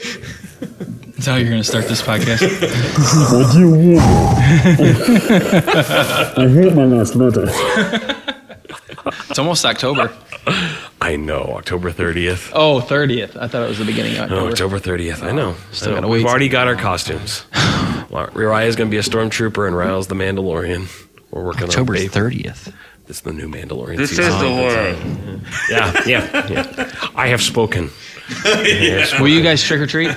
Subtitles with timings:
[0.00, 2.40] That's how you're going to start this podcast.
[3.32, 4.00] What do you want?
[6.38, 7.46] I hate my last letter.
[9.28, 10.10] It's almost October.
[11.00, 12.50] I know, October 30th.
[12.54, 13.36] Oh, 30th.
[13.36, 14.76] I thought it was the beginning of No, October.
[14.76, 15.22] October 30th.
[15.22, 15.54] I know.
[15.72, 15.96] Still I know.
[16.02, 16.18] gotta wait.
[16.18, 17.44] We've already got our costumes.
[18.10, 20.88] Well, Uriah's going to be a stormtrooper and Ryle's the Mandalorian.
[21.30, 22.10] We're working October on Babe.
[22.10, 22.72] 30th.
[23.06, 24.24] This is the new Mandalorian This season.
[24.24, 24.96] is the oh, word.
[25.70, 26.90] Yeah, yeah, yeah.
[27.14, 27.90] I have spoken.
[28.44, 29.18] Yes.
[29.20, 30.10] Will you guys trick or treat?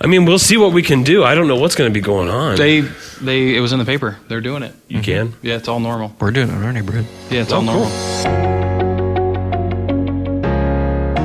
[0.00, 1.22] I mean, we'll see what we can do.
[1.22, 2.56] I don't know what's going to be going on.
[2.56, 3.54] They, they.
[3.56, 4.18] It was in the paper.
[4.28, 4.74] They're doing it.
[4.88, 5.28] you can.
[5.28, 5.46] Mm-hmm.
[5.46, 6.12] Yeah, it's all normal.
[6.18, 7.06] We're doing it in our neighborhood.
[7.30, 7.88] Yeah, it's Oh, all cool.
[7.88, 8.52] normal.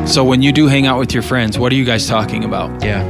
[0.08, 2.84] So when you do hang out with your friends, what are you guys talking about?
[2.84, 3.04] Yeah.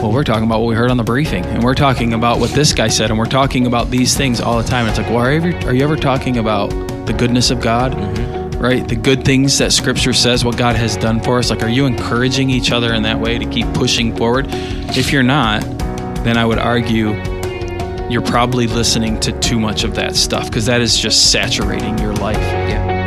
[0.00, 2.50] Well, we're talking about what we heard on the briefing, and we're talking about what
[2.50, 4.86] this guy said, and we're talking about these things all the time.
[4.88, 6.70] It's like, well, are you ever, are you ever talking about
[7.06, 7.92] the goodness of God?
[7.92, 8.41] Mm-hmm.
[8.62, 8.86] Right?
[8.86, 11.50] The good things that Scripture says, what God has done for us.
[11.50, 14.46] Like, are you encouraging each other in that way to keep pushing forward?
[14.50, 15.62] If you're not,
[16.22, 17.10] then I would argue
[18.08, 22.12] you're probably listening to too much of that stuff because that is just saturating your
[22.12, 22.36] life.
[22.36, 23.04] Yeah.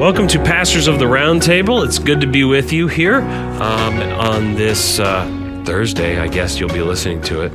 [0.00, 1.86] Welcome to Pastors of the Roundtable.
[1.86, 6.18] It's good to be with you here um, on this uh, Thursday.
[6.18, 7.52] I guess you'll be listening to it.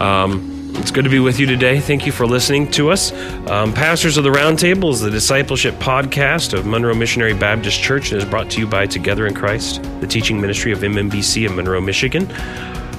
[0.00, 1.78] Um, it's good to be with you today.
[1.78, 3.12] Thank you for listening to us.
[3.48, 8.22] Um, Pastors of the Roundtable is the discipleship podcast of Monroe Missionary Baptist Church and
[8.22, 11.80] is brought to you by Together in Christ, the teaching ministry of MMBC in Monroe,
[11.80, 12.26] Michigan.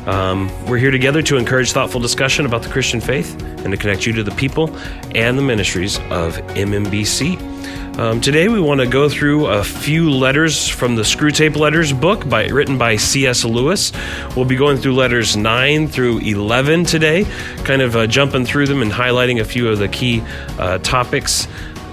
[0.07, 4.07] Um, we're here together to encourage thoughtful discussion about the Christian faith and to connect
[4.07, 4.75] you to the people
[5.13, 7.51] and the ministries of MMBC.
[7.99, 12.27] Um, today, we want to go through a few letters from the Screwtape Letters book
[12.27, 13.43] by, written by C.S.
[13.43, 13.91] Lewis.
[14.35, 17.25] We'll be going through letters 9 through 11 today,
[17.63, 20.23] kind of uh, jumping through them and highlighting a few of the key
[20.57, 21.47] uh, topics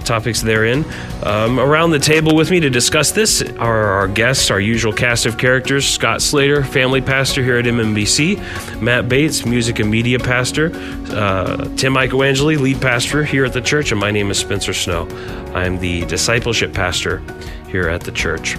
[0.09, 0.84] topics therein.
[1.23, 5.27] Um, around the table with me to discuss this are our guests, our usual cast
[5.27, 10.72] of characters Scott Slater, family pastor here at MMBC, Matt Bates, music and media pastor,
[11.12, 15.06] uh, Tim Michaelangeli, lead pastor here at the church, and my name is Spencer Snow.
[15.55, 17.22] I'm the discipleship pastor
[17.69, 18.56] here at the church.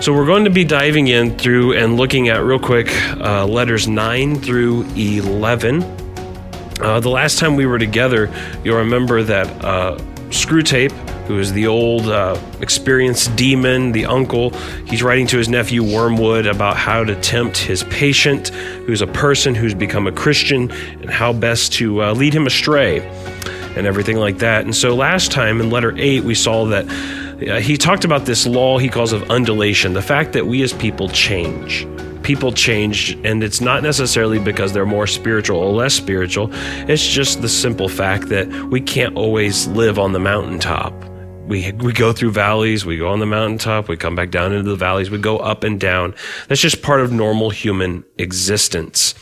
[0.00, 3.88] So we're going to be diving in through and looking at real quick uh, letters
[3.88, 5.82] 9 through 11.
[6.80, 8.32] Uh, the last time we were together,
[8.64, 9.98] you'll remember that uh,
[10.30, 10.92] Screwtape,
[11.26, 14.50] who is the old uh, experienced demon, the uncle,
[14.86, 19.54] he's writing to his nephew Wormwood about how to tempt his patient, who's a person
[19.54, 23.00] who's become a Christian, and how best to uh, lead him astray
[23.76, 24.64] and everything like that.
[24.64, 28.46] And so last time in letter 8, we saw that uh, he talked about this
[28.46, 31.86] law he calls of undulation, the fact that we as people change
[32.22, 36.50] people change and it's not necessarily because they're more spiritual or less spiritual.
[36.88, 40.92] It's just the simple fact that we can't always live on the mountaintop.
[41.46, 44.70] We, we go through valleys we go on the mountaintop we come back down into
[44.70, 46.14] the valleys we go up and down.
[46.48, 49.14] That's just part of normal human existence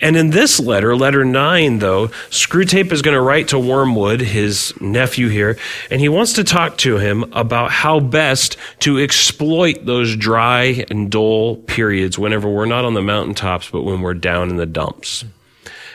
[0.00, 4.72] and in this letter, letter nine, though, Screwtape is going to write to Wormwood, his
[4.80, 5.58] nephew here,
[5.90, 11.10] and he wants to talk to him about how best to exploit those dry and
[11.10, 15.24] dull periods whenever we're not on the mountaintops, but when we're down in the dumps.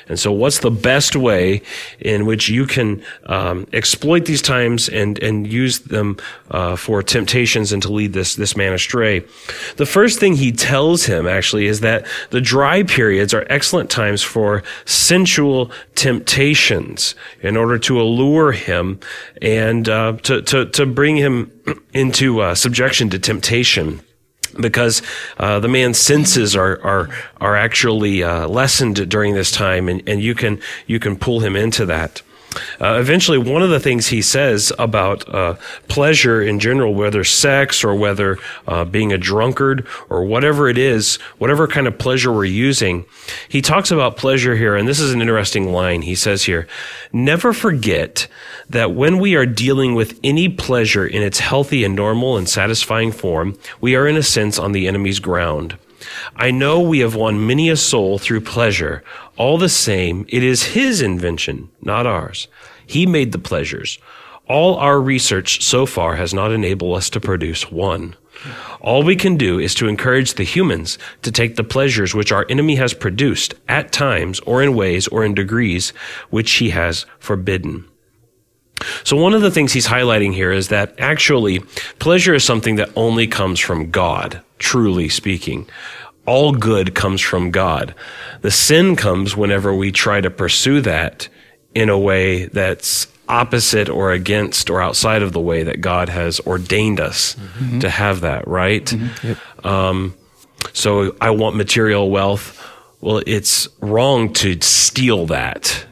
[0.10, 1.62] And so, what's the best way
[2.00, 6.18] in which you can um, exploit these times and and use them
[6.52, 9.24] uh, for temptations and to lead this this man astray?
[9.78, 14.22] The first thing he tells him actually is that the dry periods are excellent times
[14.22, 19.00] for sensual temptations in order to allure him
[19.42, 21.52] and uh, to to to bring him
[21.94, 24.02] into uh, subjection to temptation
[24.60, 25.02] because
[25.38, 27.10] uh, the man's senses are are
[27.40, 31.56] are actually uh, lessened during this time, and, and you can you can pull him
[31.56, 32.22] into that.
[32.80, 35.56] Uh, eventually, one of the things he says about uh,
[35.88, 38.38] pleasure in general, whether sex or whether
[38.68, 43.06] uh, being a drunkard or whatever it is, whatever kind of pleasure we're using,
[43.50, 46.02] he talks about pleasure here, and this is an interesting line.
[46.02, 46.68] He says here,
[47.12, 48.28] "Never forget
[48.70, 53.12] that when we are dealing with any pleasure in its healthy and normal and satisfying
[53.12, 55.78] form, we are in a sense on the enemy's ground."
[56.36, 59.04] I know we have won many a soul through pleasure.
[59.38, 62.48] All the same, it is his invention, not ours.
[62.86, 64.00] He made the pleasures.
[64.48, 68.16] All our research so far has not enabled us to produce one.
[68.82, 72.46] All we can do is to encourage the humans to take the pleasures which our
[72.50, 75.92] enemy has produced at times or in ways or in degrees
[76.30, 77.86] which he has forbidden.
[79.04, 81.60] So one of the things he's highlighting here is that actually
[82.00, 85.68] pleasure is something that only comes from God, truly speaking.
[86.26, 87.94] All good comes from God.
[88.42, 91.28] The sin comes whenever we try to pursue that
[91.76, 96.40] in a way that's opposite or against or outside of the way that God has
[96.42, 97.36] ordained us
[97.82, 98.94] to have that, right?
[99.64, 100.16] Um,
[100.74, 102.60] so I want material wealth.
[103.02, 105.86] Well, it's wrong to steal that,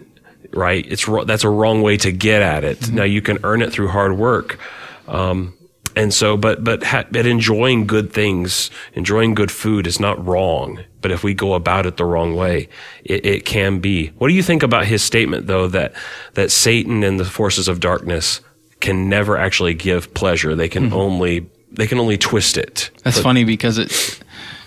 [0.54, 0.86] right?
[0.88, 2.92] It's that's a wrong way to get at it.
[2.92, 4.60] Now you can earn it through hard work.
[5.08, 5.54] Um,
[5.96, 10.80] and so, but but ha- but enjoying good things, enjoying good food is not wrong.
[11.02, 12.70] But if we go about it the wrong way,
[13.04, 14.08] it, it can be.
[14.18, 15.94] What do you think about his statement, though, that
[16.36, 18.40] that Satan and the forces of darkness
[18.80, 20.56] can never actually give pleasure?
[20.56, 22.90] They can only they can only twist it.
[23.04, 23.92] That's funny because it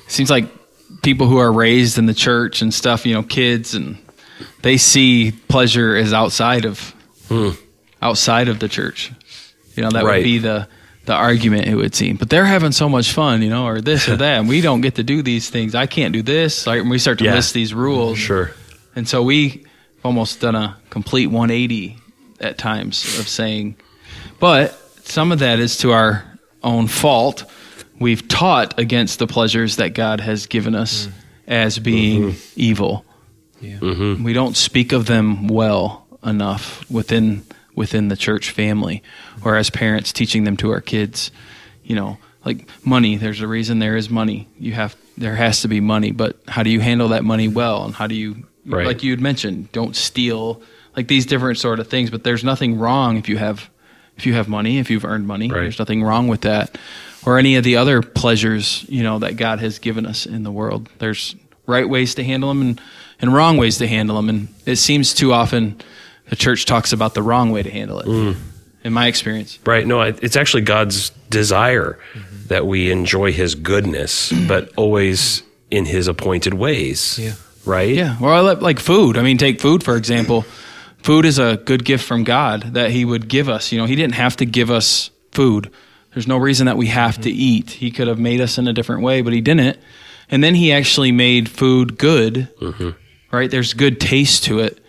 [0.08, 0.46] seems like
[1.02, 3.96] people who are raised in the church and stuff, you know, kids and
[4.62, 6.94] they see pleasure as outside of
[8.02, 9.10] outside of the church.
[9.76, 10.06] You know, that Hmm.
[10.06, 10.16] Right.
[10.18, 10.68] would be the
[11.06, 12.16] the argument it would seem.
[12.16, 14.80] But they're having so much fun, you know, or this or that, and we don't
[14.80, 15.74] get to do these things.
[15.74, 16.66] I can't do this.
[16.66, 17.34] Like, and we start to Yeah.
[17.34, 18.18] list these rules.
[18.18, 18.52] Sure.
[18.96, 19.64] And so we
[20.02, 21.98] almost done a complete 180
[22.40, 23.76] at times of saying,
[24.40, 26.24] but some of that is to our
[26.62, 27.44] own fault.
[27.98, 31.08] We've taught against the pleasures that God has given us
[31.46, 33.04] as being evil.
[33.64, 34.24] Mm-hmm.
[34.24, 37.44] We don't speak of them well enough within
[37.74, 39.02] within the church family
[39.44, 41.30] or as parents teaching them to our kids.
[41.82, 44.48] You know, like money, there's a reason there is money.
[44.58, 47.84] You have there has to be money, but how do you handle that money well
[47.84, 48.86] and how do you Right.
[48.86, 50.62] like you had mentioned, don't steal
[50.96, 53.68] like these different sort of things, but there's nothing wrong if you have
[54.16, 55.50] if you have money, if you've earned money.
[55.50, 55.62] Right.
[55.62, 56.78] There's nothing wrong with that.
[57.26, 60.52] Or any of the other pleasures, you know, that God has given us in the
[60.52, 60.88] world.
[60.98, 61.34] There's
[61.66, 62.80] right ways to handle them and,
[63.20, 64.28] and wrong ways to handle them.
[64.28, 65.80] And it seems too often
[66.28, 68.36] the church talks about the wrong way to handle it, Mm.
[68.84, 69.58] in my experience.
[69.64, 69.86] Right.
[69.86, 71.98] No, it's actually God's desire
[72.48, 77.18] that we enjoy his goodness, but always in his appointed ways.
[77.20, 77.32] Yeah.
[77.64, 77.94] Right?
[77.94, 78.16] Yeah.
[78.20, 79.16] Well, I like food.
[79.16, 80.44] I mean, take food, for example.
[81.02, 83.72] Food is a good gift from God that He would give us.
[83.72, 85.70] You know, He didn't have to give us food.
[86.12, 87.70] There's no reason that we have to eat.
[87.70, 89.78] He could have made us in a different way, but He didn't.
[90.30, 92.90] And then He actually made food good, mm-hmm.
[93.30, 93.50] right?
[93.50, 94.80] There's good taste to it.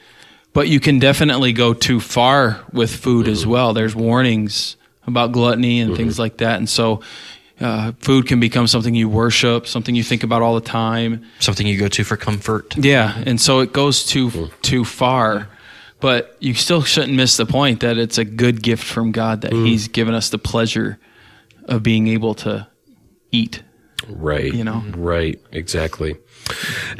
[0.54, 3.50] But you can definitely go too far with food as mm-hmm.
[3.50, 3.74] well.
[3.74, 5.98] There's warnings about gluttony and mm-hmm.
[5.98, 6.58] things like that.
[6.58, 7.02] And so
[7.60, 11.26] uh, food can become something you worship, something you think about all the time.
[11.40, 12.76] Something you go to for comfort.
[12.78, 14.52] Yeah, and so it goes too mm.
[14.62, 15.48] too far,
[16.02, 19.52] but you still shouldn't miss the point that it's a good gift from God that
[19.52, 19.66] mm.
[19.66, 21.00] He's given us the pleasure
[21.66, 22.68] of being able to
[23.32, 23.64] eat.
[24.08, 24.54] Right.
[24.54, 24.84] You know?
[24.96, 25.42] Right.
[25.52, 26.18] Exactly.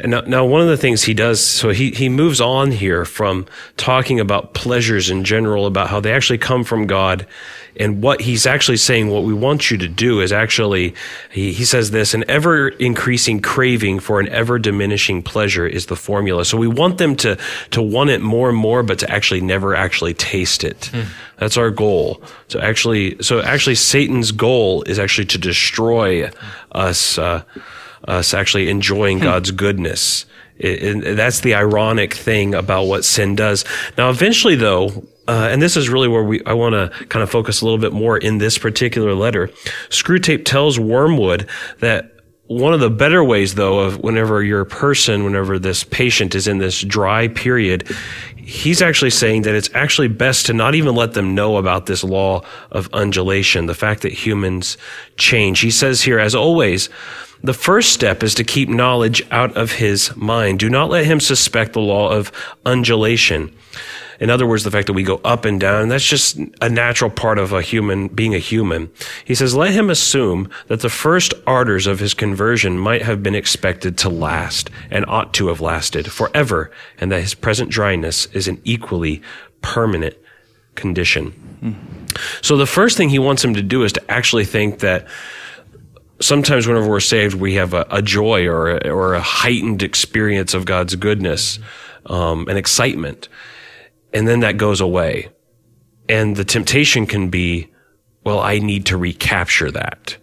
[0.00, 3.04] And now, now, one of the things he does, so he, he moves on here
[3.04, 3.46] from
[3.76, 7.26] talking about pleasures in general, about how they actually come from God.
[7.78, 10.94] And what he's actually saying, what we want you to do is actually,
[11.30, 15.96] he, he says this, an ever increasing craving for an ever diminishing pleasure is the
[15.96, 16.44] formula.
[16.44, 17.36] So we want them to,
[17.72, 20.90] to want it more and more, but to actually never actually taste it.
[21.38, 22.22] That's our goal.
[22.48, 26.30] So actually, so actually Satan's goal is actually to destroy
[26.72, 27.42] us, uh,
[28.08, 30.24] us actually enjoying God's goodness.
[30.58, 33.64] It- and that's the ironic thing about what sin does.
[33.98, 37.30] Now, eventually, though, uh, and this is really where we I want to kind of
[37.30, 39.48] focus a little bit more in this particular letter.
[39.88, 41.48] Screwtape tells Wormwood
[41.80, 42.12] that
[42.48, 46.58] one of the better ways, though, of whenever your person, whenever this patient is in
[46.58, 47.88] this dry period,
[48.36, 52.04] he's actually saying that it's actually best to not even let them know about this
[52.04, 54.78] law of undulation, the fact that humans
[55.16, 55.58] change.
[55.60, 56.88] He says here, as always,
[57.42, 60.60] the first step is to keep knowledge out of his mind.
[60.60, 62.30] Do not let him suspect the law of
[62.64, 63.54] undulation.
[64.18, 67.10] In other words, the fact that we go up and down, that's just a natural
[67.10, 68.90] part of a human being a human.
[69.24, 73.34] He says, let him assume that the first ardors of his conversion might have been
[73.34, 78.48] expected to last and ought to have lasted forever, and that his present dryness is
[78.48, 79.22] an equally
[79.60, 80.16] permanent
[80.74, 81.32] condition.
[82.42, 85.06] So the first thing he wants him to do is to actually think that
[86.20, 90.54] sometimes whenever we're saved, we have a, a joy or a, or a heightened experience
[90.54, 91.58] of God's goodness,
[92.06, 93.28] um, and excitement.
[94.16, 95.28] And then that goes away.
[96.08, 97.68] And the temptation can be,
[98.24, 100.16] well, I need to recapture that.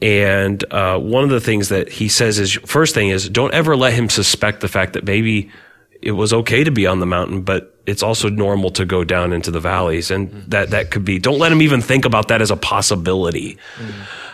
[0.00, 3.76] And uh, one of the things that he says is first thing is don't ever
[3.76, 5.50] let him suspect the fact that maybe
[6.02, 9.32] it was okay to be on the mountain, but it's also normal to go down
[9.32, 11.18] into the valleys, and that that could be.
[11.18, 13.58] Don't let him even think about that as a possibility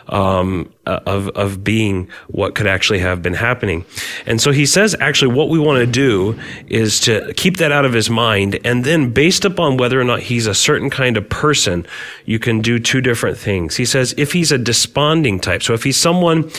[0.09, 3.85] um, uh, of of being what could actually have been happening.
[4.27, 7.85] And so he says, actually, what we want to do is to keep that out
[7.85, 11.29] of his mind, and then based upon whether or not he's a certain kind of
[11.29, 11.87] person,
[12.25, 13.77] you can do two different things.
[13.77, 16.51] He says, if he's a desponding type, so if he's someone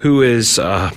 [0.00, 0.90] who is uh,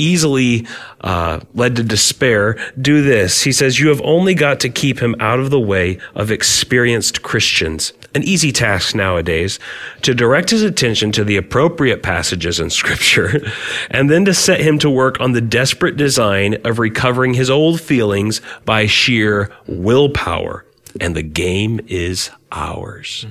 [0.00, 0.66] easily
[1.02, 3.42] uh, led to despair, do this.
[3.42, 7.22] He says, You have only got to keep him out of the way of experienced
[7.22, 7.92] Christians.
[8.14, 9.60] An easy task nowadays
[10.02, 13.40] to direct his attention to the appropriate passages in Scripture,
[13.90, 17.80] and then to set him to work on the desperate design of recovering his old
[17.80, 20.64] feelings by sheer willpower.
[21.00, 23.26] And the game is ours.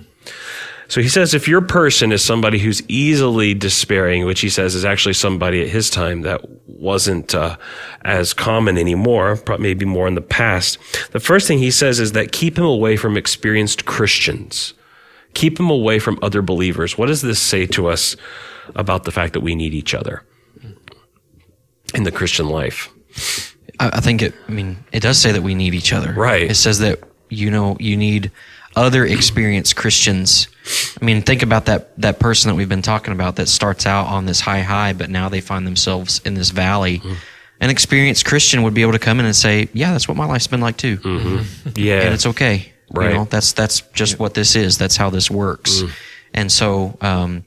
[0.89, 4.83] So he says if your person is somebody who's easily despairing, which he says is
[4.83, 7.57] actually somebody at his time that wasn't uh,
[8.01, 10.79] as common anymore, probably maybe more in the past,
[11.11, 14.73] the first thing he says is that keep him away from experienced Christians.
[15.35, 16.97] Keep him away from other believers.
[16.97, 18.15] What does this say to us
[18.75, 20.23] about the fact that we need each other
[21.93, 22.91] in the Christian life?
[23.79, 24.33] I, I think it.
[24.47, 26.13] I mean, it does say that we need each other.
[26.13, 26.49] Right.
[26.49, 28.31] It says that you know you need
[28.79, 30.47] other experienced Christians.
[30.99, 34.07] I mean, think about that that person that we've been talking about that starts out
[34.07, 36.99] on this high high, but now they find themselves in this valley.
[36.99, 37.13] Mm-hmm.
[37.61, 40.25] An experienced Christian would be able to come in and say, "Yeah, that's what my
[40.25, 41.69] life's been like too, mm-hmm.
[41.75, 42.01] Yeah.
[42.01, 43.09] and it's okay." Right.
[43.09, 44.77] You know, that's that's just what this is.
[44.77, 45.81] That's how this works.
[45.81, 45.91] Mm.
[46.33, 47.45] And so, um,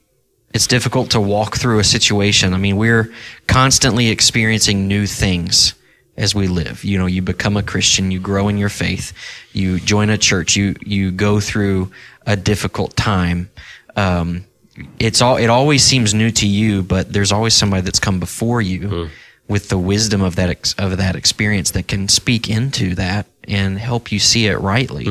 [0.53, 2.53] it's difficult to walk through a situation.
[2.53, 3.11] I mean, we're
[3.47, 5.73] constantly experiencing new things
[6.17, 6.83] as we live.
[6.83, 9.13] You know, you become a Christian, you grow in your faith,
[9.51, 11.91] you join a church, you you go through
[12.25, 13.49] a difficult time.
[13.95, 14.45] Um,
[14.99, 18.61] it's all it always seems new to you, but there's always somebody that's come before
[18.61, 19.09] you
[19.47, 23.77] with the wisdom of that ex- of that experience that can speak into that and
[23.77, 25.05] help you see it rightly.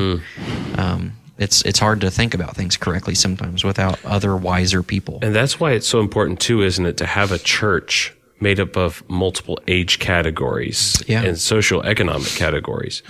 [0.77, 5.19] Um, it's it's hard to think about things correctly sometimes without other wiser people.
[5.21, 8.75] And that's why it's so important too, isn't it, to have a church made up
[8.77, 11.23] of multiple age categories Yeah.
[11.23, 13.01] and social economic categories.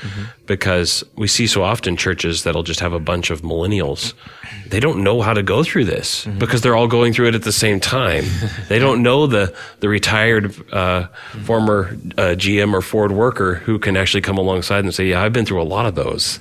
[0.46, 4.14] Because we see so often churches that'll just have a bunch of millennials.
[4.68, 7.44] They don't know how to go through this because they're all going through it at
[7.44, 8.26] the same time.
[8.70, 11.08] they don't know the the retired uh,
[11.44, 15.34] former uh, GM or Ford worker who can actually come alongside and say, "Yeah, I've
[15.34, 16.40] been through a lot of those."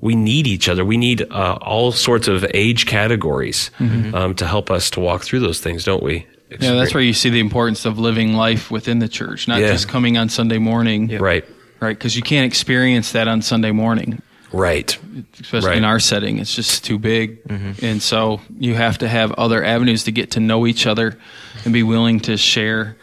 [0.00, 0.84] We need each other.
[0.84, 3.70] We need uh, all sorts of age categories
[4.12, 6.26] um, to help us to walk through those things, don't we?
[6.50, 9.72] Yeah, that's where you see the importance of living life within the church, not Yeah.
[9.72, 11.44] just coming on Sunday morning, Right.
[11.80, 11.96] right?
[11.98, 14.22] Because you can't experience that on Sunday morning,
[14.52, 14.96] Right.
[15.40, 15.78] especially Right.
[15.78, 16.38] in our setting.
[16.38, 17.38] It's just too big,
[17.82, 21.16] and so you have to have other avenues to get to know each other
[21.64, 22.96] and be willing to share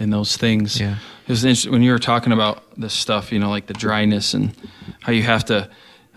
[0.00, 0.80] in those things.
[0.80, 0.96] Yeah.
[1.26, 4.34] It was interesting when you were talking about this stuff, you know, like the dryness
[4.34, 4.52] and
[5.00, 5.68] how you have to.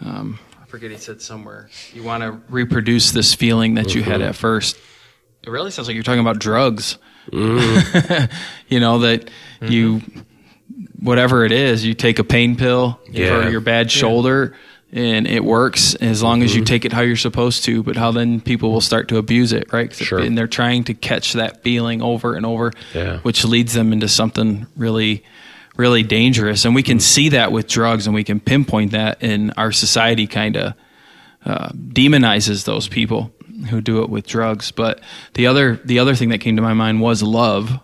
[0.05, 4.21] Um, I forget he said somewhere you want to reproduce this feeling that you had
[4.21, 4.77] at first.
[5.47, 6.97] It really sounds like you're talking about drugs.
[7.31, 8.29] Mm.
[8.67, 9.29] you know that
[9.61, 9.67] mm-hmm.
[9.71, 10.01] you
[10.99, 13.43] whatever it is, you take a pain pill Yeah.
[13.43, 14.57] for your bad shoulder
[14.91, 16.65] and it works as long as you mm-hmm.
[16.65, 19.71] take it how you're supposed to, but how then people will start to abuse it,
[19.71, 19.89] right?
[19.89, 20.19] 'Cause it- Sure.
[20.19, 23.19] And they're trying to catch that feeling over and over, Yeah.
[23.19, 25.23] which leads them into something really
[25.77, 26.65] really dangerous.
[26.65, 27.03] And we can mm-hmm.
[27.03, 30.73] see that with drugs and we can pinpoint that in our society kind of
[31.45, 33.31] uh, demonizes those people
[33.65, 34.71] who do it with drugs.
[34.71, 35.01] But
[35.33, 37.79] the other the other thing that came to my mind was love,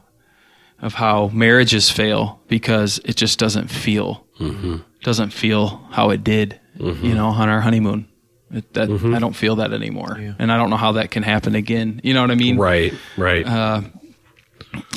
[0.79, 4.77] of how marriages fail because it just doesn't feel mm-hmm.
[5.01, 7.05] doesn't feel how it did, mm-hmm.
[7.05, 8.07] you know, on our honeymoon.
[8.51, 9.15] It, that mm-hmm.
[9.15, 12.01] I don't feel that anymore, and I don't know how that can happen again.
[12.03, 12.57] You know what I mean?
[12.57, 12.93] Right.
[13.17, 13.47] Right.
[13.47, 13.81] Uh,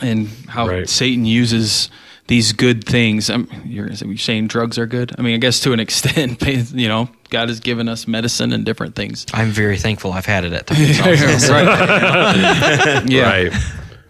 [0.03, 0.89] and how Right.
[0.89, 1.89] Satan uses
[2.27, 3.31] these good things.
[3.31, 5.13] Um, you're, you're saying drugs are good?
[5.19, 6.43] I mean, I guess to an extent,
[6.75, 9.27] you know, God has given us medicine and different things.
[9.33, 11.01] I'm very thankful I've had it at times.
[11.01, 11.55] also.
[13.09, 13.29] Yeah.
[13.31, 13.53] Right.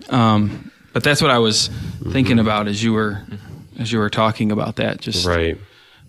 [0.09, 1.69] Um, but that's what I was
[2.11, 3.23] thinking about as you were
[3.79, 5.01] as you were talking about that.
[5.01, 5.59] Just Right.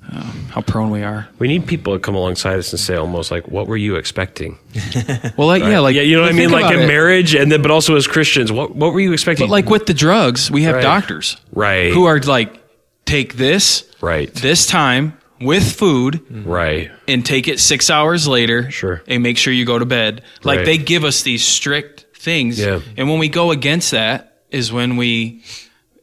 [0.09, 0.21] Uh,
[0.51, 1.27] how prone we are.
[1.37, 4.57] We need people to come alongside us and say almost like, "What were you expecting?"
[5.35, 6.49] Well, like yeah, like yeah, you know what I mean.
[6.49, 6.87] Like in it.
[6.87, 9.47] marriage, and then but also as Christians, what what were you expecting?
[9.47, 10.81] But like with the drugs, we have Right.
[10.81, 12.57] doctors right, who are like,
[13.03, 18.69] take this right, this time with food right, and take it six hours later.
[18.71, 19.01] Sure.
[19.07, 20.21] And make sure you go to bed.
[20.43, 20.65] Like Right.
[20.65, 22.59] they give us these strict things.
[22.59, 22.79] Yeah.
[22.97, 25.43] And when we go against that is when we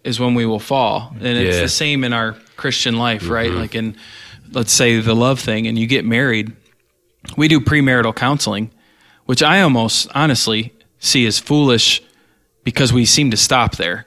[0.04, 1.14] is when we will fall.
[1.18, 1.50] And it's Yeah.
[1.52, 1.62] Mm-hmm.
[1.62, 3.50] the same in our Christian life, right?
[3.50, 3.96] Like in
[4.52, 6.52] let's say the love thing and you get married.
[7.36, 8.70] We do premarital counseling,
[9.24, 12.02] which I almost honestly see as foolish
[12.64, 14.06] because we seem to stop there.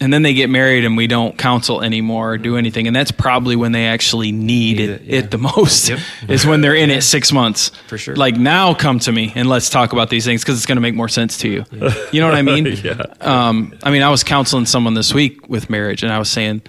[0.00, 2.86] And then they get married and we don't counsel anymore or do anything.
[2.86, 5.90] And that's probably when they actually need, it, it, the most
[6.28, 7.70] is when they're in it six months.
[7.88, 8.14] For sure.
[8.14, 10.80] Like now come to me and let's talk about these things because it's going to
[10.82, 11.64] make more sense to you.
[12.12, 12.66] You know what I mean?
[12.84, 16.30] yeah, Um, I mean, I was counseling someone this week with marriage and I was
[16.30, 16.62] saying,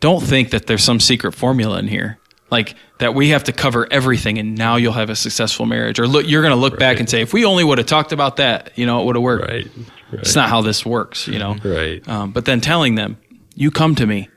[0.00, 2.18] don't think that there's some secret formula in here.
[2.50, 5.98] Like that we have to cover everything and now you'll have a successful marriage.
[5.98, 8.12] Or look, you're going to look back and say, if we only would have talked
[8.12, 9.48] about that, you know, it would have worked.
[9.48, 9.68] right,
[10.12, 10.20] right.
[10.20, 11.56] It's not how this works, you know.
[11.64, 12.06] Right.
[12.08, 13.16] Um, but then telling them,
[13.54, 14.28] you come to me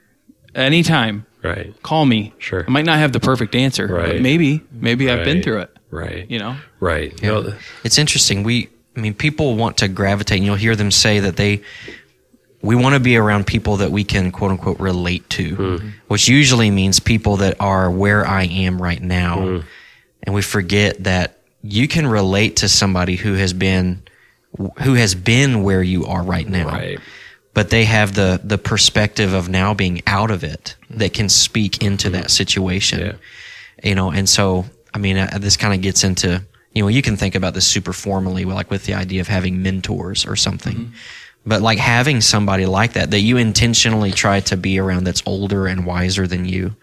[0.53, 1.73] anytime, Right.
[1.83, 2.33] call me.
[2.39, 2.65] Sure.
[2.67, 4.13] I might not have the perfect answer, Right.
[4.13, 5.77] but maybe, maybe I've been through it.
[5.91, 6.25] Right.
[6.29, 6.57] You know.
[6.79, 7.21] Right.
[7.21, 7.53] No,
[7.83, 8.43] It's interesting.
[8.43, 11.61] We, I mean, people want to gravitate, and you'll hear them say that they,
[12.61, 16.71] we want to be around people that we can quote unquote relate to, which usually
[16.71, 19.61] means people that are where I am right now.
[20.23, 24.01] And we forget that you can relate to somebody who has been,
[24.83, 26.67] who has been where you are right now.
[26.67, 26.99] Right.
[27.53, 31.81] But they have the, the perspective of now being out of it that can speak
[31.81, 33.13] into that situation Yeah.
[33.83, 36.41] you know and so i mean uh, this kind of gets into
[36.73, 39.61] you know you can think about this super formally like with the idea of having
[39.63, 40.91] mentors or something
[41.45, 45.67] but like having somebody like that that you intentionally try to be around that's older
[45.67, 46.75] and wiser than you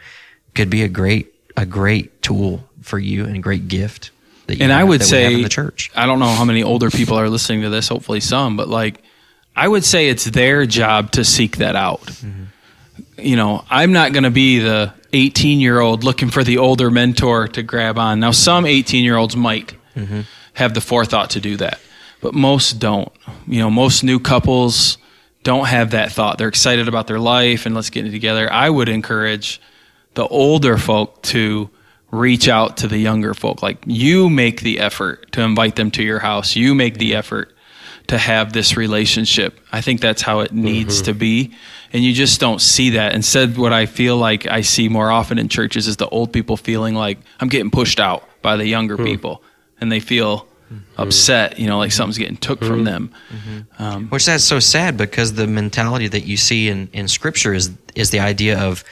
[0.55, 4.11] could be a great a great tool for you and a great gift
[4.53, 6.63] that you and I would have say in the church I don't know how many
[6.63, 7.89] older people are listening to this.
[7.89, 8.57] Hopefully, some.
[8.57, 9.03] But like,
[9.57, 12.03] I would say it's their job to seek that out.
[12.03, 12.45] Mm-hmm.
[13.19, 16.91] You know, I'm not going to be the 18 year old looking for the older
[16.91, 18.21] mentor to grab on.
[18.21, 20.23] Now, some 18 year olds might mm-hmm.
[20.55, 21.81] have the forethought to do that,
[22.21, 23.11] but most don't.
[23.47, 24.99] You know, most new couples
[25.43, 26.39] don't have that thought.
[26.39, 28.51] They're excited about their life and let's get it together.
[28.53, 29.61] I would encourage
[30.15, 31.71] the older folk to
[32.13, 33.63] reach out to the younger folk.
[33.63, 36.55] Like you make the effort to invite them to your house.
[36.55, 37.53] You make the effort
[38.09, 39.59] to have this relationship.
[39.73, 41.05] I think that's how it needs mm-hmm.
[41.07, 41.55] to be.
[41.93, 43.15] And you just don't see that.
[43.15, 46.57] Instead, what I feel like I see more often in churches is the old people
[46.57, 49.05] feeling like I'm getting pushed out by the younger hmm.
[49.05, 49.43] people
[49.81, 50.79] and they feel mm-hmm.
[51.01, 52.85] upset, you know, like something's getting took from hmm.
[52.85, 53.15] them.
[53.31, 53.83] Mm-hmm.
[53.83, 57.71] Um, Which that's so sad because the mentality that you see in, in scripture is
[57.95, 58.85] is the idea of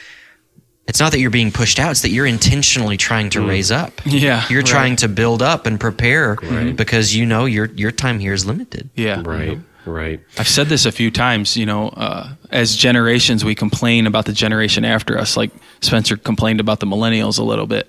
[0.90, 3.48] it's not that you're being pushed out, it's that you're intentionally trying to hmm.
[3.48, 3.92] raise up.
[4.04, 4.66] Yeah, You're right.
[4.66, 6.74] trying to build up and prepare mm-hmm.
[6.74, 8.90] because you know your your time here is limited.
[8.96, 9.22] yeah.
[9.24, 9.58] Right.
[9.86, 10.20] Right.
[10.36, 14.32] I've said this a few times, you know, uh, as generations, we complain about the
[14.32, 15.36] generation after us.
[15.38, 17.88] Like Spencer complained about the millennials a little bit.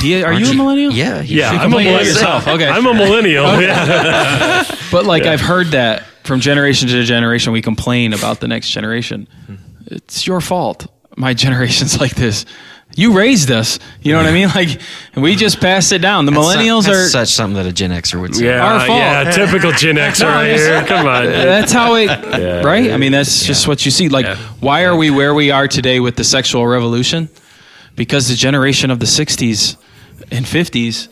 [0.00, 0.92] He, are you a millennial?
[0.92, 1.22] Yeah.
[1.22, 2.04] you Yeah, should I'm a millennial.
[2.04, 2.46] yourself.
[2.54, 2.68] Okay.
[2.68, 3.60] I'm a millennial.
[3.60, 4.64] Yeah.
[4.92, 9.26] But like I've heard that from generation to generation, we complain about the next generation.
[9.46, 9.54] Hmm.
[9.86, 10.86] It's your fault.
[11.16, 12.44] My generation's like this.
[12.96, 13.80] You raised us.
[14.02, 14.48] You know what I mean?
[14.54, 14.80] Like
[15.16, 16.26] we just passed it down.
[16.26, 17.08] The millennials That's are.
[17.08, 18.44] such something that a Gen Xer would say.
[18.46, 18.64] Yeah.
[18.64, 18.98] Our fault.
[19.00, 19.30] Yeah.
[19.32, 20.84] Typical Gen Xer right here.
[20.86, 21.24] Come on.
[21.24, 22.06] that's how it
[22.64, 24.36] right i mean that's just what you see like Yeah.
[24.60, 27.28] why are we where we are today with the sexual revolution
[27.96, 29.76] because the generation of the 60s
[30.30, 31.08] and 50s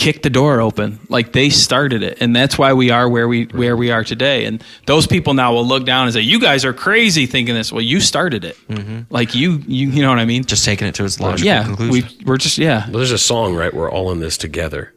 [0.00, 3.44] kicked the door open like they started it and that's why we are where we
[3.52, 6.64] where we are today and those people now will look down and say you guys
[6.64, 9.00] are crazy thinking this well you started it mm-hmm.
[9.10, 11.64] like you you you know what i mean Just taking it to its logical yeah
[11.64, 12.08] conclusion.
[12.18, 13.72] we, we're just yeah Well, there's a song, right?
[13.74, 14.94] We're all in this together,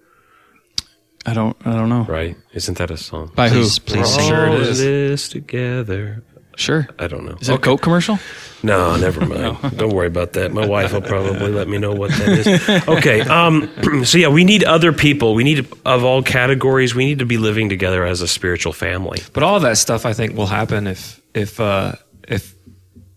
[1.25, 2.37] i don't i don't know right?
[2.53, 3.31] Isn't that a song?
[3.35, 4.33] by please, who please sing.
[4.33, 6.23] all it in this together.
[6.55, 7.37] Sure I don't know.
[7.41, 8.19] is it a coke commercial
[8.63, 9.57] No, never mind.
[9.77, 10.53] Don't worry about that.
[10.53, 12.87] My wife will probably let me know what that is.
[12.87, 13.19] Okay.
[13.19, 13.69] Um,
[14.05, 15.35] so yeah, we need other people.
[15.35, 16.95] We need of all categories.
[16.95, 19.19] We need to be living together as a spiritual family.
[19.33, 21.93] But all that stuff, I think, will happen if if uh,
[22.25, 22.55] if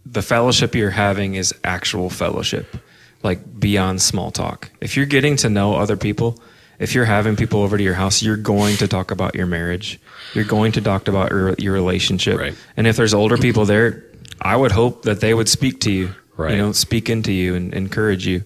[0.05, 2.77] the fellowship you're having is actual fellowship,
[3.23, 4.71] like beyond small talk.
[4.81, 6.41] If you're getting to know other people,
[6.79, 10.01] if you're having people over to your house, you're going to talk about your marriage.
[10.35, 12.39] You're going to talk about your, your relationship.
[12.39, 12.55] Right.
[12.77, 14.05] And if there's older people there,
[14.41, 16.15] I would hope that they would speak to you.
[16.37, 16.53] Right.
[16.53, 18.45] You know, speak into you and encourage you.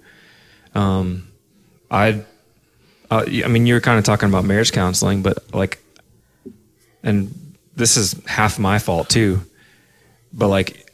[0.74, 1.28] Um,
[1.90, 2.24] I,
[3.10, 5.80] uh, I mean, you're kind of talking about marriage counseling, but like
[7.02, 9.40] and this is half my fault too
[10.32, 10.92] but like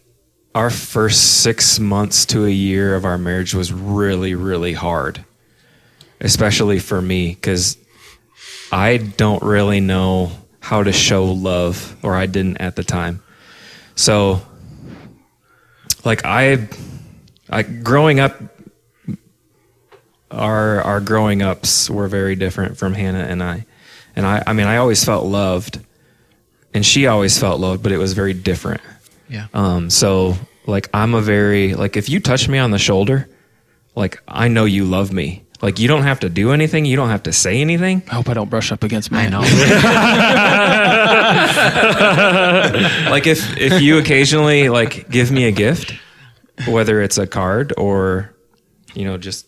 [0.54, 5.24] our first six months to a year of our marriage was really really hard
[6.20, 7.76] especially for me because
[8.72, 13.22] i don't really know how to show love or i didn't at the time
[13.94, 14.40] so
[16.04, 16.68] like i
[17.50, 18.40] i growing up
[20.30, 23.64] our our growing ups were very different from hannah and i
[24.16, 25.80] and i i mean i always felt loved
[26.76, 28.82] and she always felt loved, but it was very different.
[29.30, 29.46] Yeah.
[29.54, 33.30] Um, so like I'm a very like if you touch me on the shoulder,
[33.94, 35.45] like I know you love me.
[35.62, 38.02] Like you don't have to do anything, you don't have to say anything.
[38.10, 39.40] i hope i don't brush up against I mine know.
[43.10, 45.94] Like if if you occasionally like give me a gift,
[46.68, 48.34] whether it's a card or
[48.94, 49.46] you know just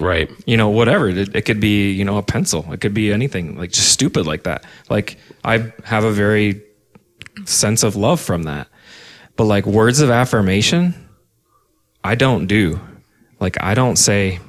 [0.00, 0.30] Right.
[0.46, 3.58] you know whatever it, it could be you know a pencil it could be anything
[3.58, 6.62] like just stupid like that like i have a very
[7.44, 8.66] sense of love from that
[9.36, 10.94] but like words of affirmation
[12.02, 12.80] i don't do
[13.40, 14.40] like i don't say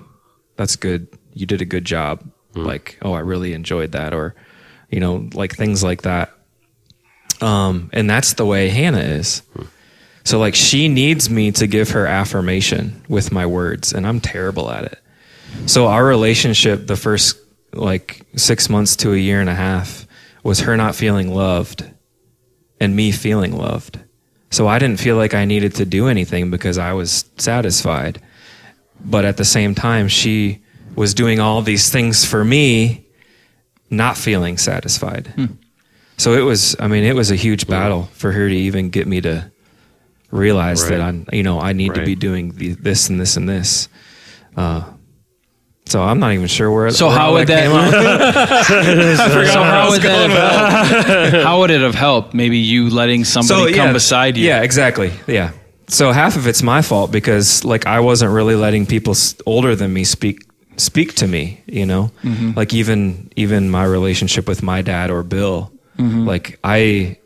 [0.56, 2.24] that's good you did a good job
[2.56, 4.36] like oh i really enjoyed that or
[4.90, 6.32] you know like things like that
[7.42, 9.42] Um, and that's the way Hannah is.
[10.24, 14.72] So like she needs me to give her affirmation with my words, and I'm terrible
[14.72, 15.00] at it.
[15.66, 17.38] So our relationship, the first
[17.74, 20.08] like six months to a year and a half,
[20.44, 21.84] was her not feeling loved
[22.80, 24.00] and me feeling loved.
[24.50, 28.22] So I didn't feel like I needed to do anything because I was satisfied.
[29.04, 30.64] But at the same time, she
[30.96, 33.06] was doing all these things for me,
[33.90, 35.34] not feeling satisfied.
[36.18, 39.06] So it was, I mean, it was a huge battle for her to even get
[39.08, 39.52] me to
[40.32, 43.48] realize that I'm, you know, I need to be doing the, this and this and
[43.48, 43.90] this.
[44.56, 44.84] Uh,
[45.88, 46.90] so I'm not even sure where.
[46.92, 47.68] So where how would that?
[49.54, 51.44] so how would that?
[51.44, 52.34] How would it have helped?
[52.34, 54.48] Maybe you letting somebody come beside you.
[54.48, 55.12] Yeah, exactly.
[55.28, 55.52] Yeah.
[55.88, 59.14] So half of it's my fault because like I wasn't really letting people
[59.46, 60.40] older than me speak
[60.78, 62.12] speak to me, you know?
[62.24, 62.52] Mm-hmm.
[62.56, 66.26] Like even even my relationship with my dad or Bill, Mm-hmm.
[66.28, 67.18] like I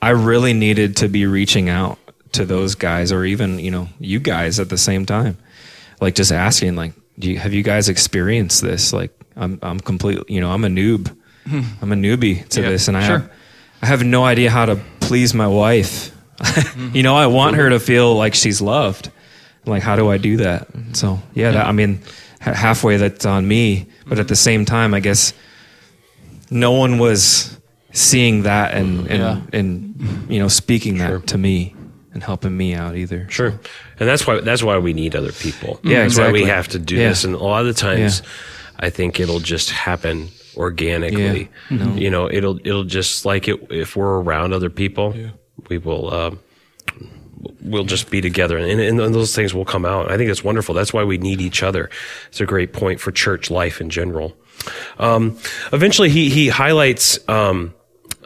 [0.00, 1.98] I really needed to be reaching out
[2.32, 5.36] to those guys or even, you know, you guys at the same time.
[6.00, 8.92] Like just asking like do you, have you guys experienced this?
[8.94, 11.14] Like I'm I'm completely, you know, I'm a noob.
[11.82, 12.64] I'm a newbie to Hmm.
[12.64, 13.18] Yeah, this and I sure.
[13.18, 13.32] have
[13.82, 16.12] I have no idea how to please my wife.
[16.92, 19.10] you know, I want her to feel like she's loved.
[19.66, 20.68] Like, how do I do that?
[20.94, 22.00] So, yeah, That, I mean,
[22.40, 25.32] ha- halfway that's on me, but at the same time, I guess
[26.50, 27.56] no one was
[27.92, 29.40] seeing that and and, Yeah.
[29.58, 31.74] and you know speaking that to me
[32.14, 33.26] and helping me out either.
[33.30, 33.48] Sure,
[33.98, 35.78] and that's why that's why we need other people.
[35.82, 37.08] Yeah, that's why we have to do Yeah.
[37.10, 37.24] this.
[37.24, 38.86] And a lot of the times, Yeah.
[38.86, 41.48] I think it'll just happen organically.
[41.68, 45.14] You know, it'll it'll just like it if we're around other people,
[45.68, 46.12] we will.
[46.12, 46.40] Um,
[47.62, 50.10] We'll just be together, and, and those things will come out.
[50.10, 50.74] I think it's wonderful.
[50.74, 51.88] That's why we need each other.
[52.28, 54.36] It's a great point for church life in general.
[54.98, 55.38] Um,
[55.72, 57.72] eventually, he he highlights um,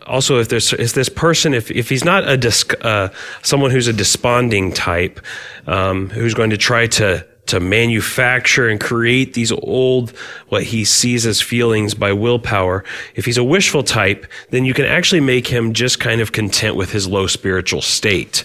[0.07, 3.11] also if there's if this person if if he's not a dis, uh,
[3.43, 5.21] someone who's a desponding type
[5.67, 10.11] um, who's going to try to to manufacture and create these old
[10.49, 12.85] what he sees as feelings by willpower.
[13.15, 16.77] If he's a wishful type then you can actually make him just kind of content
[16.77, 18.45] with his low spiritual state.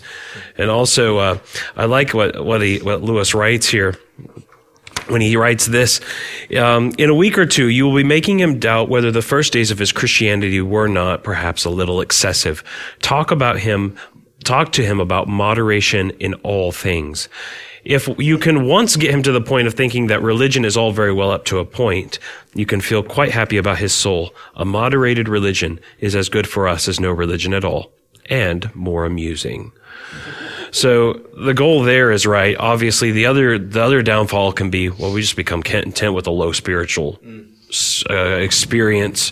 [0.58, 1.38] And also uh,
[1.76, 3.96] i like what what he what lewis writes here.
[5.08, 6.02] When he writes this
[6.56, 9.54] um, in a week or two you will be making him doubt whether the first
[9.54, 12.64] days of his christianity were not perhaps a little excessive.
[13.02, 13.98] Talk about him
[14.44, 17.30] talk to him about moderation in all things
[17.84, 20.92] if you can once get him to the point of thinking that religion is all
[20.92, 22.20] very well up to a point,
[22.54, 24.34] you can feel quite happy about his soul.
[24.56, 27.92] A moderated religion is as good for us as no religion at all,
[28.30, 29.72] and more amusing.
[30.72, 32.56] So the goal there is right.
[32.60, 36.32] Obviously, the other the other downfall can be well, we just become content with a
[36.32, 37.20] low spiritual
[38.10, 39.32] uh, experience,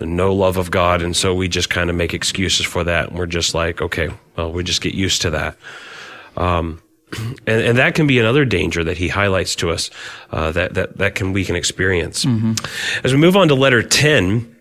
[0.00, 3.08] no love of God, and so we just kind of make excuses for that.
[3.08, 5.56] And we're just like, okay, well, we just get used to that.
[6.36, 6.80] Um,
[7.46, 9.90] and, and that can be another danger that he highlights to us
[10.30, 12.24] uh, that that that can we can experience.
[13.04, 14.54] As we move on to letter ten.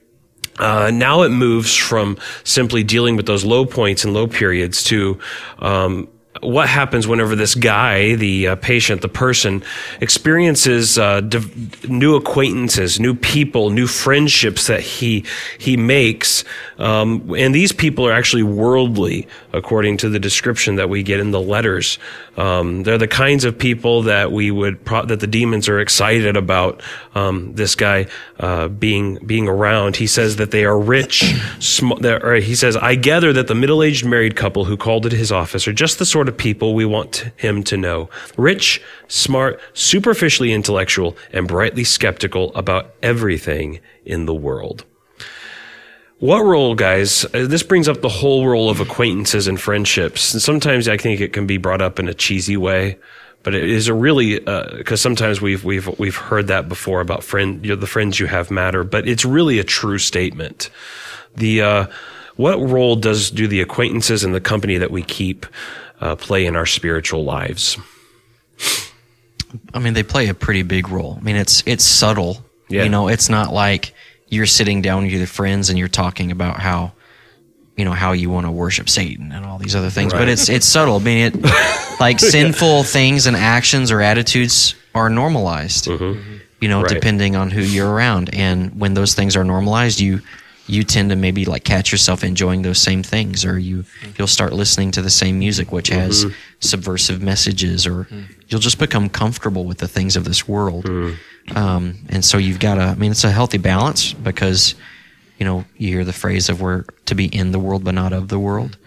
[0.60, 5.20] Uh, now it moves from simply dealing with those low points and low periods to
[5.60, 6.08] um,
[6.42, 9.64] what happens whenever this guy, the uh, patient, the person,
[10.02, 15.26] experiences uh, div- new acquaintances, new people, new friendships that he
[15.58, 16.44] he makes,
[16.78, 21.32] um, and these people are actually worldly, according to the description that we get in
[21.32, 22.00] the letters.
[22.38, 26.38] Um, they're the kinds of people that we would pro- that the demons are excited
[26.38, 26.82] about.
[27.16, 28.08] Um, this guy
[28.40, 29.96] uh, being being around.
[29.96, 31.24] He says that they are rich.
[31.60, 35.32] Sm- he says, I gather that the middle aged married couple who called at his
[35.32, 40.54] office are just the sort of people we want him to know: rich, smart, superficially
[40.54, 44.86] intellectual, and brightly skeptical about everything in the world.
[46.20, 47.26] What role, guys?
[47.26, 50.34] uh, This brings up the whole role of acquaintances and friendships.
[50.34, 52.98] And sometimes I think it can be brought up in a cheesy way,
[53.44, 57.64] but it is a really because sometimes we've we've we've heard that before about friend.
[57.64, 60.72] You know, the friends you have matter, but it's really a true statement.
[61.36, 61.88] The uh,
[62.36, 65.46] what role does do the acquaintances and the company that we keep
[66.02, 67.78] uh, play in our spiritual lives?
[69.74, 71.18] I mean, they play a pretty big role.
[71.20, 72.44] I mean, it's it's subtle.
[72.70, 72.84] Yeah.
[72.84, 73.94] You know, it's not like
[74.28, 76.92] you're sitting down with your friends and you're talking about how,
[77.78, 80.12] you know, how you want to worship Satan and all these other things.
[80.12, 80.98] But it's it's subtle.
[80.98, 81.36] I mean, it
[82.00, 85.88] like sinful things and actions or attitudes are normalized.
[86.60, 86.90] You know, Right.
[86.94, 90.22] depending on who you're around, and when those things are normalized, you
[90.68, 93.86] you tend to maybe like catch yourself enjoying those same things, or you
[94.18, 96.26] you'll start listening to the same music which has
[96.60, 98.08] subversive messages, or
[98.48, 100.86] you'll just become comfortable with the things of this world.
[101.56, 102.82] Um, and so you've got to.
[102.82, 104.76] I mean, it's a healthy balance because
[105.40, 108.12] you know you hear the phrase of we're to be in the world but not
[108.14, 108.78] of the world.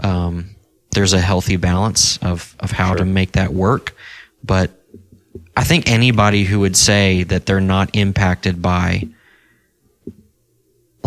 [0.00, 0.50] Um,
[0.90, 3.94] there's a healthy balance of of how to make that work,
[4.44, 4.70] but
[5.56, 9.08] I think anybody who would say that they're not impacted by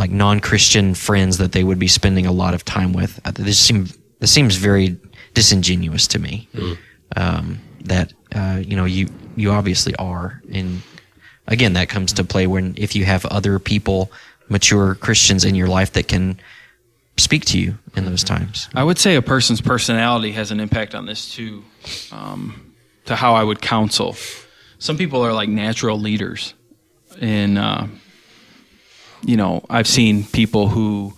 [0.05, 3.57] like non-Christian friends that they would be spending a lot of time with, uh, this
[3.57, 4.97] seems this seems very
[5.33, 6.47] disingenuous to me.
[7.15, 10.83] Um, that uh, you know you you obviously are, and
[11.47, 14.11] again that comes to play when if you have other people,
[14.47, 16.39] mature Christians in your life that can
[17.17, 18.69] speak to you in those times.
[18.75, 21.63] I would say a person's personality has an impact on this too,
[22.11, 24.15] um, to how I would counsel.
[24.77, 26.53] Some people are like natural leaders,
[27.19, 27.87] and uh,
[29.25, 31.13] you know I've seen people who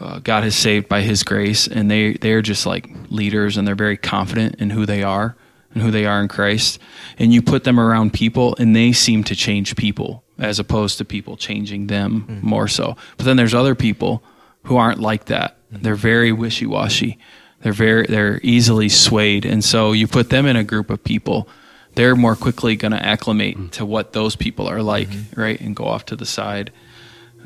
[0.00, 3.74] uh, God has saved by His grace, and they they're just like leaders, and they're
[3.74, 5.36] very confident in who they are
[5.74, 6.78] and who they are in Christ.
[7.18, 11.04] And you put them around people, and they seem to change people as opposed to
[11.04, 12.46] people changing them mm-hmm.
[12.46, 12.96] more so.
[13.16, 14.22] But then there's other people
[14.64, 15.56] who aren't like that.
[15.72, 15.82] Mm-hmm.
[15.82, 17.18] They're very wishy washy.
[17.62, 21.48] They're very they're easily swayed, and so you put them in a group of people.
[21.94, 23.70] They're more quickly going to acclimate mm.
[23.72, 25.40] to what those people are like, mm-hmm.
[25.40, 26.72] right, and go off to the side.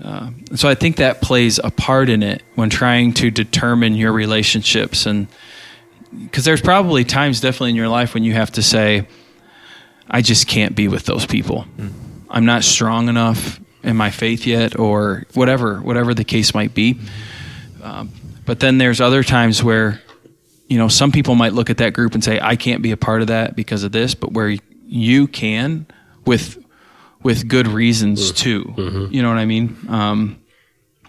[0.02, 4.12] Uh, so I think that plays a part in it when trying to determine your
[4.12, 5.28] relationships, and
[6.24, 9.06] because there's probably times, definitely in your life, when you have to say,
[10.10, 11.66] "I just can't be with those people.
[12.28, 16.98] I'm not strong enough in my faith yet," or whatever, whatever the case might be.
[17.82, 18.10] Um,
[18.44, 20.02] but then there's other times where,
[20.68, 22.96] you know, some people might look at that group and say, "I can't be a
[22.96, 25.86] part of that because of this," but where you can
[26.24, 26.58] with
[27.24, 28.72] with good reasons too.
[29.10, 29.76] You know what I mean?
[29.88, 30.40] Um,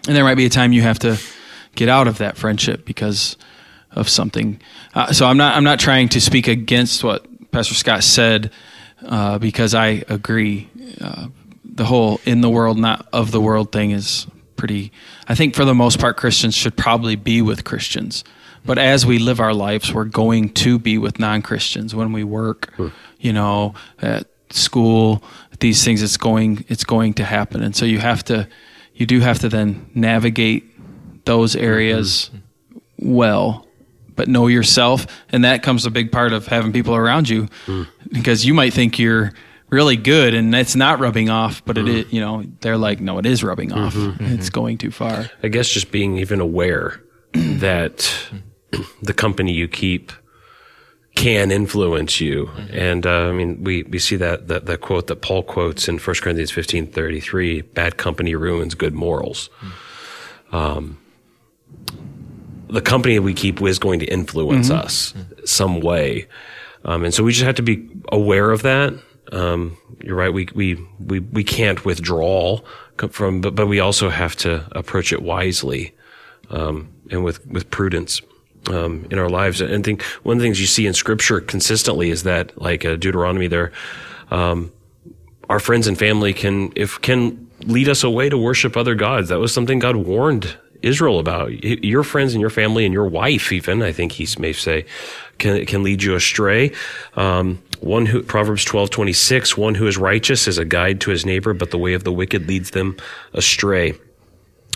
[0.08, 1.16] and there might be a time you have to
[1.76, 3.36] get out of that friendship because
[3.92, 4.60] of something.
[4.94, 8.50] Uh, so I'm not I'm not trying to speak against what Pastor Scott said
[9.06, 10.68] uh, because I agree.
[11.00, 11.28] Uh,
[11.64, 14.26] the whole in the world, not of the world thing is
[14.56, 14.90] pretty.
[15.28, 18.24] I think for the most part, Christians should probably be with Christians.
[18.64, 22.24] But as we live our lives, we're going to be with non Christians when we
[22.24, 22.72] work,
[23.20, 25.22] you know, at school,
[25.60, 26.02] these things.
[26.02, 28.48] It's going it's going to happen, and so you have to
[28.94, 31.64] you do have to then navigate those mm-hmm.
[31.64, 32.30] areas
[32.98, 33.66] well
[34.16, 35.06] but know yourself.
[35.28, 37.86] And that comes a big part of having people around you mm.
[38.10, 39.32] because you might think you're
[39.68, 41.88] really good and it's not rubbing off but it mm.
[41.88, 43.84] is you know they're like no it is rubbing mm-hmm.
[43.84, 43.94] off.
[43.94, 44.34] Mm-hmm.
[44.34, 45.30] It's going too far.
[45.42, 47.00] I guess just being even aware
[47.32, 48.10] that
[49.02, 50.12] the company you keep
[51.16, 52.48] can influence you.
[52.70, 55.98] And uh, I mean, we, we see that, that, that quote that Paul quotes in
[55.98, 59.50] 1 Corinthians 15 33 bad company ruins good morals.
[60.52, 60.98] Um,
[62.68, 66.26] the company we keep is going to influence us some way.
[66.84, 68.94] Um, and so we just have to be aware of that.
[69.32, 70.32] Um, you're right.
[70.32, 72.60] We, we, we, we can't withdraw
[73.10, 75.94] from, but, but we also have to approach it wisely,
[76.50, 78.20] um, and with, with prudence,
[78.68, 79.60] um, in our lives.
[79.60, 82.96] And think one of the things you see in scripture consistently is that, like uh,
[82.96, 83.72] Deuteronomy there,
[84.30, 84.72] um,
[85.48, 89.28] our friends and family can, if can lead us away to worship other gods.
[89.28, 91.52] That was something God warned Israel about.
[91.64, 94.84] Your friends and your family and your wife, even, I think he may say,
[95.38, 96.72] can, can lead you astray.
[97.14, 101.10] Um, one who, Proverbs twelve twenty six, one who is righteous is a guide to
[101.10, 102.96] his neighbor, but the way of the wicked leads them
[103.32, 103.94] astray.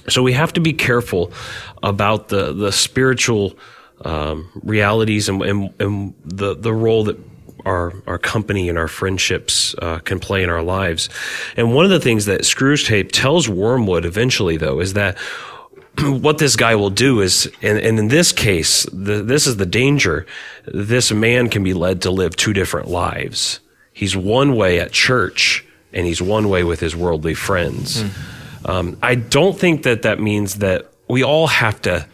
[0.09, 1.33] So we have to be careful
[1.83, 3.57] about the, the spiritual,
[4.05, 7.19] um, realities and, and, and the, the role that
[7.67, 11.09] our, our company and our friendships uh, can play in our lives.
[11.57, 15.19] And one of the things that Screwtape tells Wormwood eventually, though, is that
[15.99, 19.67] what this guy will do is, and, and in this case, the, this is the
[19.67, 20.27] danger.
[20.67, 23.61] This man can be led to live two different lives.
[23.93, 28.03] He's one way at church, and he's one way with his worldly friends.
[28.65, 32.07] Um, I don't think that that means that we all have to.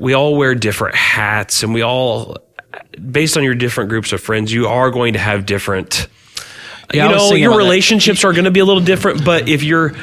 [0.00, 2.38] We all wear different hats, and we all,
[3.10, 6.08] based on your different groups of friends, you are going to have different.
[6.92, 9.94] Yeah, you know, your relationships are going to be a little different, but if you're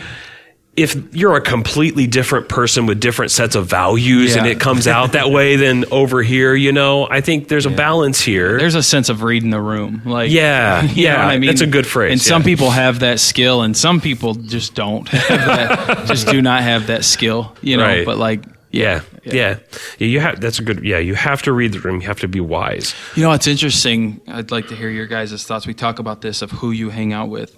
[0.78, 5.14] if you're a completely different person with different sets of values and it comes out
[5.14, 8.60] that way then over here, you know, I think there's a balance here.
[8.60, 11.48] there's a sense of reading the room like Yeah, you know yeah, what I mean?
[11.48, 15.08] That's a good phrase, and some people have that skill and some people just don't
[15.10, 17.84] have that just do not have that skill you know?
[17.84, 18.06] Right.
[18.06, 19.60] but like yeah, yeah,
[19.98, 20.08] yeah.
[20.08, 20.84] You have that's a good.
[20.84, 22.02] Yeah, you have to read the room.
[22.02, 22.94] You have to be wise.
[23.16, 24.22] You know, it's interesting.
[24.28, 25.66] I'd like to hear your guys' thoughts.
[25.66, 27.58] We talk about this of who you hang out with.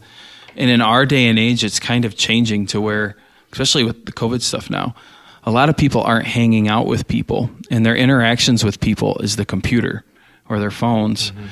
[0.55, 3.15] And in our day and age, it's kind of changing to where,
[3.51, 4.95] especially with the COVID stuff now,
[5.43, 9.35] a lot of people aren't hanging out with people, and their interactions with people is
[9.35, 10.03] the computer
[10.47, 11.31] or their phones.
[11.31, 11.45] Mm-hmm.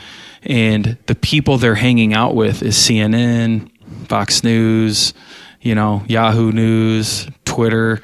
[0.44, 3.72] And the people they're hanging out with is CNN,
[4.08, 5.14] Fox News,
[5.62, 8.02] you know, Yahoo News, Twitter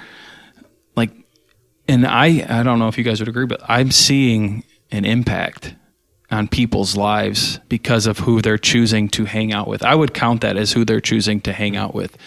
[1.88, 5.76] and I I don't know if you guys would agree, but I'm seeing an impact
[6.32, 9.84] on people's lives because of who they're choosing to hang out with.
[9.84, 12.17] I would count that as who they're choosing to hang out with.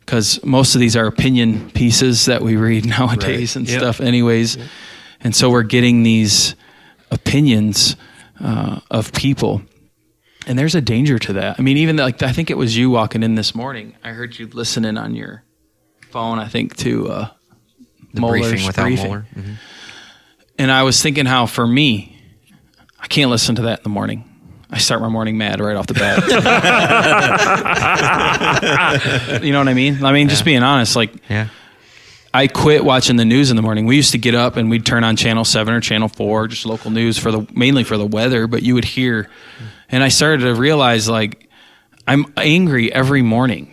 [0.00, 3.78] Because most of these are opinion pieces that we read nowadays and Yep.
[3.78, 4.56] stuff, anyways.
[5.20, 6.54] And so we're getting these
[7.10, 7.96] opinions
[8.40, 9.60] uh, of people.
[10.46, 11.56] And there's a danger to that.
[11.58, 13.94] I mean, even like I think it was you walking in this morning.
[14.02, 15.44] I heard you listening on your
[16.10, 16.38] phone.
[16.38, 17.28] I think to uh,
[18.14, 19.10] The Mohler's briefing without briefing.
[19.12, 19.24] Mohler.
[19.36, 19.54] Mhm.
[20.58, 22.16] and I was thinking how for me,
[23.00, 24.24] I can't listen to that in the morning.
[24.70, 26.18] I start my morning mad right off the bat.
[29.42, 30.04] you know what I mean?
[30.04, 31.48] I mean, just being honest, like Yeah.
[32.34, 33.86] I quit watching the news in the morning.
[33.86, 36.66] We used to get up and we'd turn on channel 7 or channel 4, just
[36.66, 39.30] local news for the mainly for the weather, but you would hear
[39.88, 41.48] and I started to realize like
[42.06, 43.72] I'm angry every morning.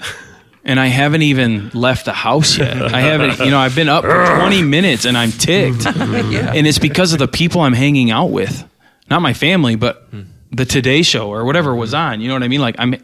[0.67, 2.81] And I haven't even left the house yet.
[2.93, 5.85] I haven't, you know, I've been up for 20 minutes and I'm ticked.
[5.95, 8.67] And it's because of the people I'm hanging out with.
[9.09, 10.21] Not my family, but hmm.
[10.51, 11.97] the Today Show or whatever was hmm.
[11.97, 12.21] on.
[12.21, 12.61] You know what I mean?
[12.61, 12.95] Like I'm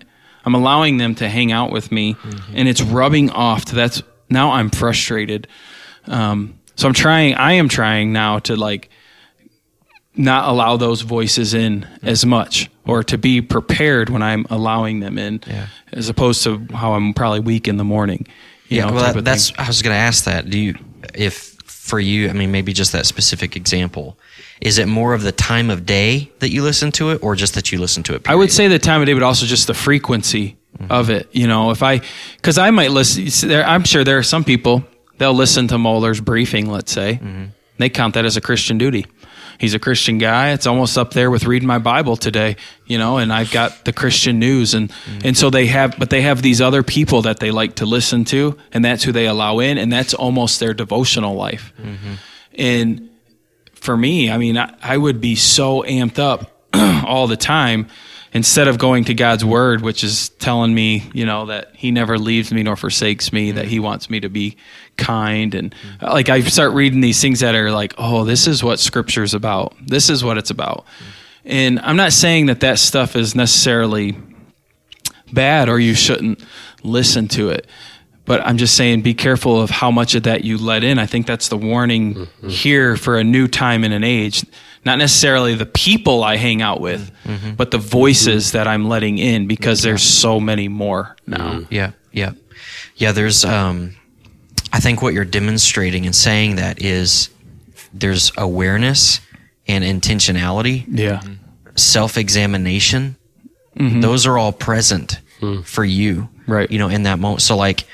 [0.43, 2.53] I'm allowing them to hang out with me mm-hmm.
[2.55, 5.47] and it's rubbing off to that's now I'm frustrated.
[6.05, 8.89] Um, so I'm trying I am trying now to like
[10.15, 12.07] not allow those voices in hmm.
[12.07, 15.67] as much or to be prepared when I'm allowing them in Yeah.
[15.91, 18.27] as opposed to how I'm probably weak in the morning.
[18.67, 19.49] Yeah, know, well, that, that's.
[19.49, 19.59] thing.
[19.59, 20.49] I was going to ask that.
[20.49, 20.75] Do you,
[21.13, 24.17] if for you, I mean, maybe just that specific example,
[24.61, 27.55] is it more of the time of day that you listen to it, or just
[27.55, 28.29] that you listen to it?
[28.29, 30.91] I would say the time of day, but also just the frequency mm-hmm.
[30.91, 31.27] of it.
[31.33, 32.01] You know, if I,
[32.37, 33.49] because I might listen.
[33.49, 34.85] There, I'm sure there are some people
[35.17, 36.69] they'll listen to Mohler's briefing.
[36.69, 37.45] Let's say mm-hmm.
[37.77, 39.05] they count that as a Christian duty.
[39.61, 40.53] He's a Christian guy.
[40.53, 42.55] It's almost up there with reading my Bible today,
[42.87, 43.19] you know.
[43.19, 45.23] And I've got the Christian news, and mm.
[45.23, 48.25] and so they have, but they have these other people that they like to listen
[48.25, 51.73] to, and that's who they allow in, and that's almost their devotional life.
[51.79, 52.13] Mm-hmm.
[52.55, 53.09] And
[53.75, 56.65] for me, I mean, I, I would be so amped up
[57.05, 57.85] all the time
[58.33, 62.17] instead of going to God's word, which is telling me, you know, that He never
[62.17, 64.57] leaves me nor forsakes me, that He wants me to be
[64.97, 65.53] kind.
[65.53, 68.79] And uh, like, I start reading these things that are like, oh, this is what
[68.79, 69.75] Scripture's about.
[69.85, 70.85] This is what it's about.
[71.43, 74.15] And I'm not saying that that stuff is necessarily
[75.33, 76.43] bad or you shouldn't
[76.83, 77.67] listen to it.
[78.25, 80.99] But I'm just saying, be careful of how much of that you let in.
[80.99, 84.45] I think that's the warning here for a new time and an age.
[84.83, 87.53] Not necessarily the people I hang out with, mm-hmm.
[87.53, 91.53] but the voices that I'm letting in because there's so many more now.
[91.53, 91.73] Mm-hmm.
[91.73, 92.31] Yeah, yeah,
[92.95, 93.11] yeah.
[93.11, 93.95] There's, um,
[94.73, 97.29] I think what you're demonstrating and saying that is
[97.93, 99.21] there's awareness
[99.67, 101.21] and intentionality, Yeah.
[101.75, 103.17] self examination.
[103.77, 104.01] Mm-hmm.
[104.01, 105.61] Those are all present hmm.
[105.61, 106.69] for you, Right.
[106.69, 107.41] You know, in that moment.
[107.41, 107.85] So, like,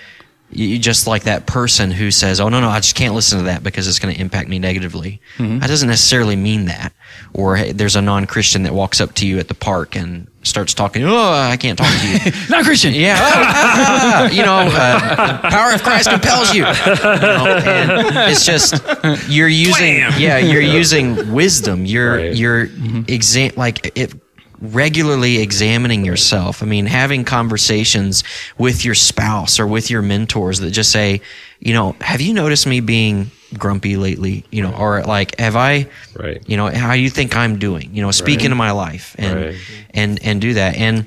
[0.50, 3.44] you just like that person who says, "Oh no, no, I just can't listen to
[3.46, 6.94] that because it's going to impact me negatively." That doesn't necessarily mean that.
[7.34, 10.74] Or hey, there's a non-Christian that walks up to you at the park and starts
[10.74, 11.04] talking.
[11.04, 12.32] Oh, I can't talk to you.
[12.50, 12.94] Not Christian.
[12.94, 16.66] Yeah, oh, ah, ah, you know, uh, the power of Christ compels you.
[16.78, 18.82] You know, and it's just
[19.30, 21.86] you're using, yeah, you're using wisdom.
[21.86, 22.36] You're Right.
[22.36, 22.70] you're
[23.08, 24.14] exam like it
[24.62, 26.64] regularly examining yourself.
[26.64, 28.24] I mean, having conversations
[28.58, 31.22] with your spouse or with your mentors that just say,
[31.60, 34.46] you know, have you noticed me being grumpy lately?
[34.52, 36.42] You know, or like, have I, Right.
[36.48, 37.92] you know, how you think I'm doing?
[37.94, 39.56] You know, speak into my life and Right.
[39.94, 41.06] and and do that and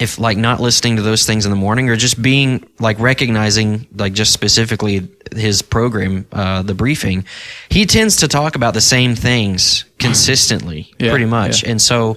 [0.00, 3.84] if like not listening to those things in the morning or just being like recognizing
[3.96, 7.24] like just specifically his program uh, the briefing
[7.68, 11.70] he tends to talk about the same things consistently Yeah, pretty much yeah.
[11.70, 12.16] and so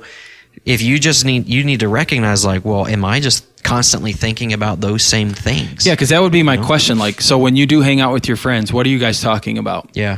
[0.66, 4.54] if you just need you need to recognize like well am i just constantly thinking
[4.54, 6.98] about those same things Yeah, because that would be my question.
[6.98, 9.58] Like, so when you do hang out with your friends, what are you guys talking
[9.60, 9.90] about?
[9.94, 10.18] yeah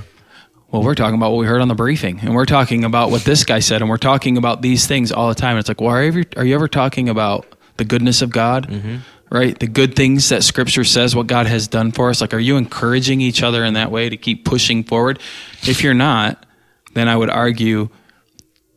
[0.72, 3.24] Well, we're talking about what we heard on the briefing, and we're talking about what
[3.26, 5.58] this guy said, and we're talking about these things all the time.
[5.58, 7.46] It's like, well, are you ever, are you ever talking about
[7.78, 8.70] the goodness of God?
[8.70, 8.96] Mm-hmm.
[9.30, 12.22] Right, the good things that Scripture says, what God has done for us.
[12.22, 15.20] Like, are you encouraging each other in that way to keep pushing forward?
[15.64, 16.46] If you're not,
[16.94, 17.90] then I would argue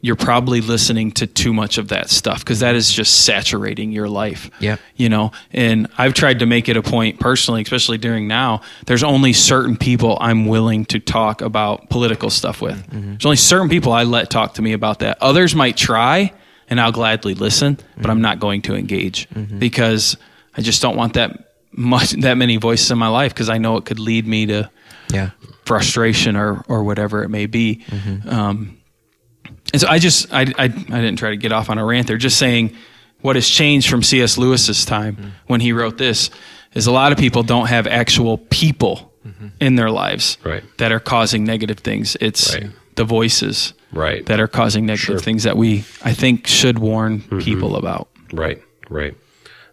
[0.07, 4.09] you're probably listening to too much of that stuff because that is just saturating your
[4.09, 4.49] life.
[4.61, 4.77] Yeah.
[4.95, 9.03] You know, and I've tried to make it a point personally, especially during now, there's
[9.03, 12.77] only certain people I'm willing to talk about political stuff with.
[12.77, 12.97] Mm-hmm.
[12.97, 13.11] Mm-hmm.
[13.15, 15.19] There's only certain people I let talk to me about that.
[15.21, 16.33] Others might try
[16.69, 18.23] and I'll gladly listen, but I'm mm-hmm.
[18.23, 19.29] not going to engage
[19.59, 20.17] because
[20.57, 23.77] I just don't want that much that many voices in my life because I know
[23.77, 24.71] it could lead me to
[25.13, 25.31] yeah
[25.65, 27.85] frustration or or whatever it may be.
[28.29, 28.79] Um,
[29.73, 32.07] and so I just I, I I didn't try to get off on a rant
[32.07, 32.17] there.
[32.17, 32.75] Just saying
[33.21, 34.39] what has changed from C.S.
[34.39, 35.29] Lewis's time mm-hmm.
[35.47, 36.31] when he wrote this
[36.75, 39.49] is a lot of people don't have actual people mm-hmm.
[39.61, 40.63] in their lives Right.
[40.79, 42.17] that are causing negative things.
[42.21, 42.71] It's Right.
[42.97, 44.25] the voices Right.
[44.27, 45.19] that are causing negative Sure.
[45.19, 47.39] things that we, I think, should warn mm-hmm.
[47.39, 48.09] people about.
[48.33, 48.63] Right.
[48.91, 49.15] Right.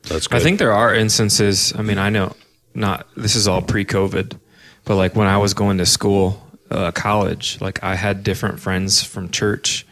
[0.04, 0.38] That's good.
[0.38, 1.74] I think there are instances.
[1.78, 2.36] I mean, I know
[2.74, 3.08] not.
[3.16, 4.38] This is all pre-COVID,
[4.86, 6.43] but like when I was going to school,
[6.74, 9.86] uh, college, like I had different friends from church,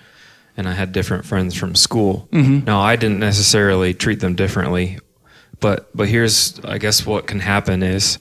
[0.58, 2.28] and I had different friends from school.
[2.66, 5.00] Now I didn't necessarily treat them differently,
[5.60, 8.18] but but here's I guess what can happen is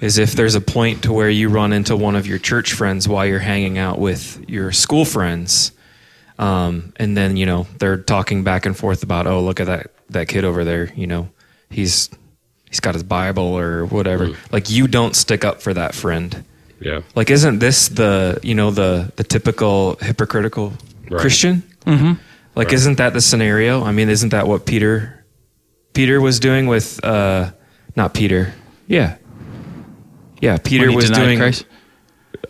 [0.00, 3.08] is if there's a point to where you run into one of your church friends
[3.08, 5.72] while you're hanging out with your school friends
[6.38, 9.90] um, and then you know they're talking back and forth about oh look at that
[10.10, 11.28] that kid over there you know
[11.68, 12.10] he's
[12.68, 14.36] he's got his bible or whatever.
[14.52, 16.44] Like you don't stick up for that friend
[16.80, 17.00] yeah.
[17.14, 20.72] like isn't this the you know the the typical hypocritical
[21.10, 21.20] Right.
[21.20, 22.12] christian mm-hmm.
[22.54, 25.24] like isn't that the scenario i mean isn't that what peter
[25.94, 27.50] peter was doing with uh
[27.96, 28.52] not peter
[28.86, 29.16] yeah
[30.42, 31.64] yeah peter When he was doing Christ.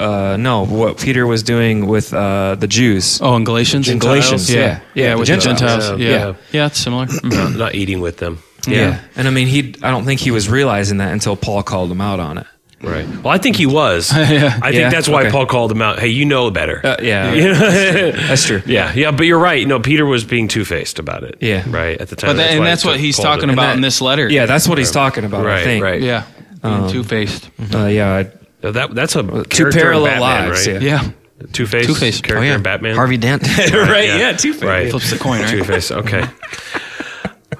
[0.00, 3.88] uh no what peter was doing with uh the jews Oh, in Galatians?
[3.88, 4.80] In Galatians, yeah.
[4.94, 5.60] Yeah, Yeah, with Gentiles.
[5.60, 6.00] Gentiles.
[6.00, 6.08] Yeah.
[6.08, 6.26] Yeah.
[6.26, 6.34] Yeah.
[6.52, 7.06] Yeah, it's similar.
[7.22, 8.42] Not, not eating with them.
[8.66, 9.00] Yeah.
[9.16, 12.00] And I mean, he, I don't think he was realizing that until Paul called him
[12.00, 12.46] out on it.
[12.80, 13.06] Right.
[13.08, 14.12] Well, I think he was.
[14.16, 14.56] Yeah.
[14.62, 15.30] I think Yeah, that's why okay.
[15.32, 15.98] Paul called him out.
[15.98, 16.80] Hey, you know better.
[16.84, 17.32] Uh, yeah.
[17.34, 18.10] yeah.
[18.28, 18.62] That's true.
[18.66, 18.92] yeah.
[18.94, 19.10] Yeah.
[19.10, 19.66] But you're right.
[19.66, 21.36] No, Peter was being two faced about it.
[21.40, 21.64] Yeah.
[21.68, 22.00] Right.
[22.00, 22.30] At the time.
[22.30, 24.28] But that, and that's what he's Paul talking about that- in this letter.
[24.30, 25.82] Yeah, that's what he's talking about, I Right, think.
[25.82, 26.00] right.
[26.00, 26.24] Yeah.
[26.62, 27.50] Being two faced.
[27.74, 28.14] Uh, yeah.
[28.14, 28.30] I-
[28.62, 30.68] No, that that's a Two parallel Batman, lives.
[30.68, 30.82] right?
[30.82, 31.02] Yeah.
[31.04, 31.10] Yeah.
[31.52, 31.86] Two Face.
[31.86, 32.20] Two-Face.
[32.20, 32.96] character Oh yeah, in Batman.
[32.96, 33.42] Harvey Dent.
[33.58, 34.08] right.
[34.08, 34.16] yeah.
[34.18, 34.32] Yeah.
[34.36, 34.90] Two Right.
[34.90, 35.48] Flips the coin, right?
[35.50, 35.92] Two Face.
[35.92, 36.24] Okay.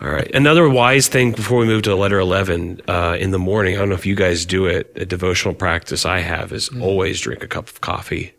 [0.00, 0.30] All right.
[0.32, 3.88] Another wise thing before we move to letter 11 uh, in the morning, I don't
[3.88, 7.48] know if you guys do it, a devotional practice I have is always drink a
[7.48, 8.32] cup of coffee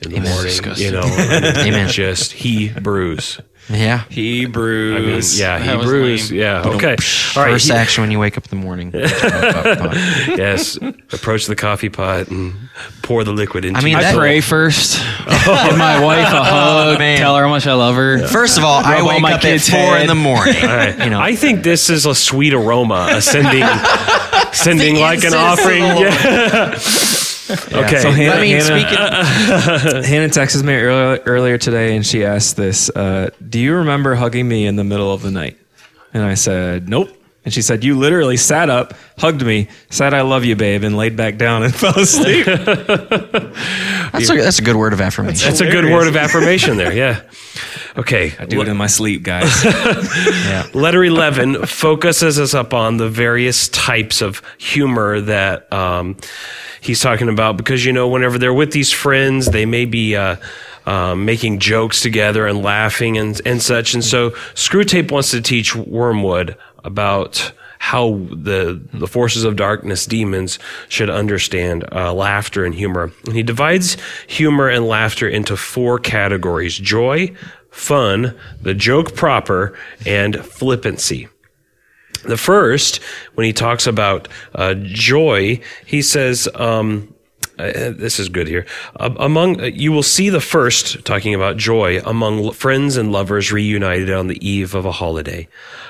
[0.00, 0.52] in the morning.
[0.76, 1.00] You know,
[1.66, 1.88] Amen.
[1.88, 3.40] just he brews.
[3.68, 4.04] Yeah.
[4.10, 4.96] Hebrews.
[4.96, 6.30] I mean, yeah, he That was brews.
[6.30, 6.40] lame.
[6.40, 6.60] Yeah.
[6.66, 6.74] Okay.
[6.74, 7.52] All right.
[7.52, 8.92] First he- action when you wake up in the morning.
[8.94, 10.76] yes.
[11.12, 12.54] Approach the coffee pot and
[13.02, 14.20] pour the liquid into I mean, your I that- soul.
[14.20, 15.02] pray first.
[15.48, 16.96] Oh, Give my wife a hug.
[16.96, 17.18] Oh, man.
[17.18, 18.26] Tell her how much I love her.
[18.26, 20.08] First of all, I Rub on wake my up at kid's four in head.
[20.08, 20.54] the morning.
[20.62, 20.98] Right.
[21.04, 23.62] You know, I think this is a sweet aroma ascending,
[24.52, 25.82] sending like an offering.
[25.84, 26.74] Yeah.
[27.50, 27.98] Okay.
[28.00, 30.04] So Hannah, I mean, Hannah, speaking.
[30.10, 34.48] Hannah texted me earlier, earlier today and she asked this uh, Do you remember hugging
[34.48, 35.58] me in the middle of the night?
[36.12, 37.10] And I said, Nope.
[37.46, 40.96] And she said, You literally sat up, hugged me, said, I love you, babe, and
[40.96, 42.44] laid back down and fell asleep.
[44.12, 45.46] That's a, that's a good word of affirmation.
[45.46, 46.92] That's a good word of affirmation there.
[46.92, 47.22] Yeah.
[47.98, 48.34] Okay.
[48.38, 49.64] I do it in my sleep, guys.
[49.64, 50.66] yeah.
[50.74, 56.18] Letter 11 focuses us up on the various types of humor that um,
[56.82, 60.14] he's talking about because, you know, whenever they're with these friends, they may be.
[60.14, 60.36] Uh,
[60.86, 63.94] um, making jokes together and laughing and, and such.
[63.94, 66.56] And so Screwtape wants to teach Wormwood
[66.86, 70.58] about how the, the forces of darkness, demons,
[70.88, 73.12] should understand uh, laughter and humor.
[73.26, 77.34] And he divides humor and laughter into four categories joy,
[77.70, 79.76] fun, the joke proper,
[80.06, 81.28] and flippancy.
[82.24, 83.02] The first,
[83.34, 87.14] when he talks about uh, joy, he says, um,
[87.58, 88.66] uh, this is good here.
[89.00, 93.50] Uh, among uh, you will see the first talking about joy among friends and lovers
[93.50, 95.48] reunited on the eve of a holiday.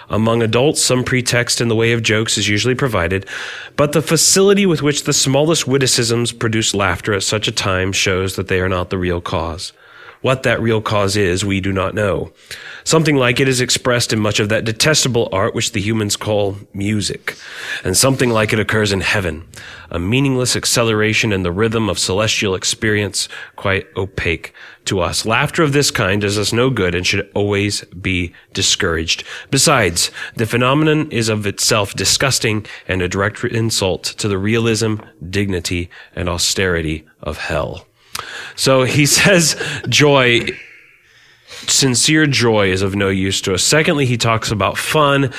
[0.08, 3.26] Among adults, some pretext in the way of jokes is usually provided,
[3.74, 8.36] but the facility with which the smallest witticisms produce laughter at such a time shows
[8.36, 9.72] that they are not the real cause.
[10.26, 12.32] What that real cause is, we do not know.
[12.82, 16.56] Something like it is expressed in much of that detestable art which the humans call
[16.74, 17.36] music.
[17.84, 19.46] And something like it occurs in heaven.
[19.88, 24.52] A meaningless acceleration in the rhythm of celestial experience, quite opaque
[24.86, 25.26] to us.
[25.26, 29.22] Laughter of this kind does us no good and should always be discouraged.
[29.52, 34.96] Besides, the phenomenon is of itself disgusting and a direct insult to the realism,
[35.30, 37.86] dignity, and austerity of hell.
[38.56, 39.56] So he says
[39.88, 40.48] joy,
[41.68, 43.62] sincere joy is of no use to us.
[43.62, 45.32] Secondly, he talks about fun,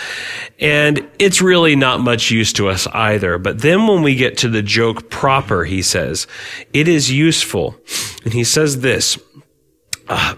[0.60, 3.38] and it's really not much use to us either.
[3.38, 6.28] But then when we get to the joke proper, he says,
[6.74, 7.76] it is useful.
[8.24, 9.18] And he says this.
[10.10, 10.36] uh,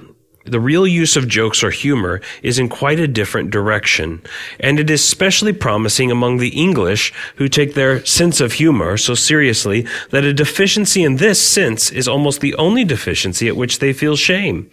[0.52, 4.22] the real use of jokes or humor is in quite a different direction,
[4.60, 9.14] and it is especially promising among the English who take their sense of humor so
[9.14, 13.94] seriously that a deficiency in this sense is almost the only deficiency at which they
[13.94, 14.70] feel shame.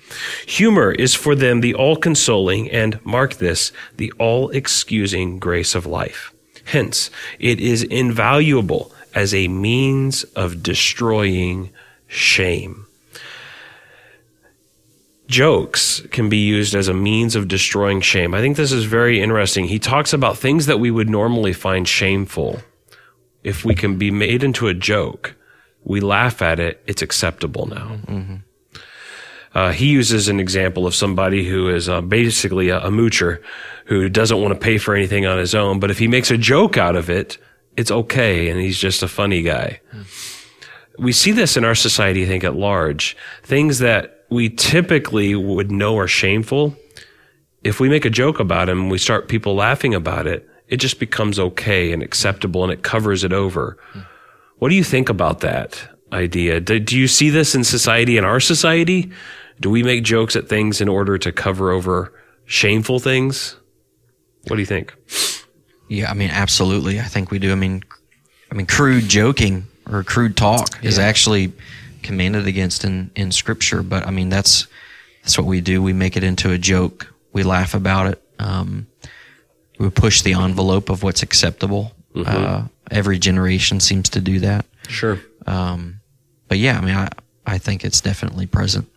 [0.46, 5.86] Humor is for them the all consoling and, mark this, the all excusing grace of
[5.86, 6.32] life.
[6.64, 11.70] Hence, it is invaluable as a means of destroying
[12.08, 12.85] shame
[15.36, 18.34] jokes can be used as a means of destroying shame.
[18.34, 19.66] I think this is very interesting.
[19.68, 22.60] He talks about things that we would normally find shameful
[23.42, 25.36] if we can be made into a joke,
[25.84, 27.98] we laugh at it, it's acceptable now.
[29.54, 33.40] Uh, he uses an example of somebody who is uh, basically a, a moocher
[33.84, 36.36] who doesn't want to pay for anything on his own, but if he makes a
[36.38, 37.38] joke out of it,
[37.76, 39.80] it's okay, and he's just a funny guy.
[40.98, 43.16] We see this in our society, I think, at large.
[43.42, 46.76] Things that we typically would know are shameful,
[47.64, 50.98] if we make a joke about them, we start people laughing about it, it just
[50.98, 53.76] becomes okay and acceptable and it covers it over.
[54.58, 56.60] What do you think about that idea?
[56.60, 59.10] Do, do you see this in society, in our society?
[59.60, 62.12] Do we make jokes at things in order to cover over
[62.46, 63.56] shameful things?
[64.48, 64.94] What do you think?
[65.88, 67.00] Yeah, I mean, absolutely.
[67.00, 67.52] I think we do.
[67.52, 67.82] I mean,
[68.50, 71.52] I mean, crude joking or crude talk is actually
[72.06, 73.82] commanded against in, in scripture.
[73.82, 74.66] But I mean, that's,
[75.22, 75.82] that's what we do.
[75.82, 77.12] We make it into a joke.
[77.32, 78.22] We laugh about it.
[78.38, 78.86] Um,
[79.78, 81.92] we push the envelope of what's acceptable.
[82.14, 84.64] Uh, every generation seems to do that.
[84.88, 85.18] Sure.
[85.46, 86.00] Um,
[86.48, 87.08] but yeah, I mean, I,
[87.44, 88.88] I think it's definitely present.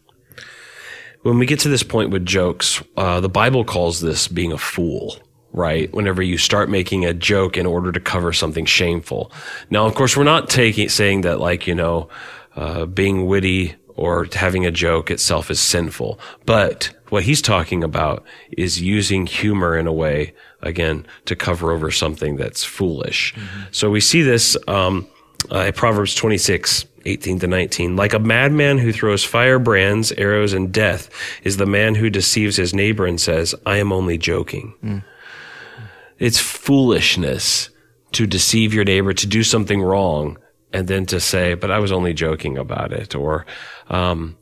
[1.24, 4.57] when we get to this point with jokes, uh, the Bible calls this being a
[4.57, 5.18] fool,
[5.51, 5.91] right?
[5.93, 9.32] Whenever you start making a joke in order to cover something shameful.
[9.70, 12.10] Now, of course, we're not taking saying that like you know,
[12.56, 18.24] uh, being witty or having a joke itself is sinful, but what he's talking about
[18.52, 23.34] is using humor in a way again to cover over something that's foolish.
[23.72, 24.56] So we see this.
[24.68, 25.08] Um,
[25.52, 27.95] uh, in Proverbs 26, 18 to 19.
[27.95, 31.10] Like a madman who throws firebrands, arrows, and death
[31.43, 35.04] is the man who deceives his neighbor and says, I am only joking.
[36.18, 37.70] It's foolishness
[38.12, 40.38] to deceive your neighbor, to do something wrong,
[40.74, 43.15] and then to say, but I was only joking about it.
[43.15, 43.45] Or,
[43.89, 44.38] um,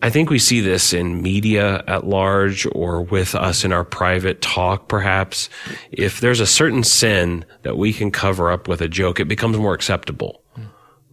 [0.00, 4.40] I think we see this in media at large or with us in our private
[4.40, 5.48] talk, perhaps.
[5.90, 9.56] If there's a certain sin that we can cover up with a joke, it becomes
[9.56, 10.42] more acceptable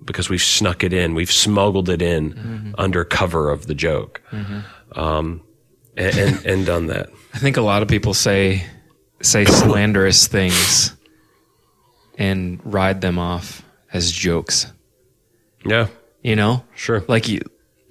[0.03, 4.21] because we've snuck it in, we've smuggled it in under cover of the joke,
[4.91, 5.41] um,
[5.97, 7.09] and, and, and done that.
[7.33, 8.63] I think a lot of people say
[9.21, 10.95] say slanderous things
[12.19, 13.64] and ride them off
[13.95, 14.67] as jokes.
[15.65, 15.87] Yeah,
[16.21, 17.03] You know, sure.
[17.07, 17.39] like you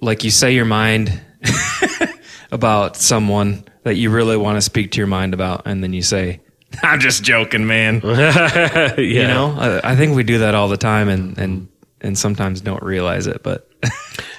[0.01, 1.19] like you say your mind
[2.51, 6.01] about someone that you really want to speak to your mind about, and then you
[6.01, 6.39] say,
[6.83, 8.95] "I'm just joking, man." yeah.
[8.99, 11.67] You know, I, I think we do that all the time, and and
[12.01, 13.43] and sometimes don't realize it.
[13.43, 13.69] But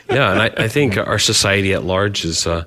[0.09, 2.65] yeah, and I, I think our society at large is uh,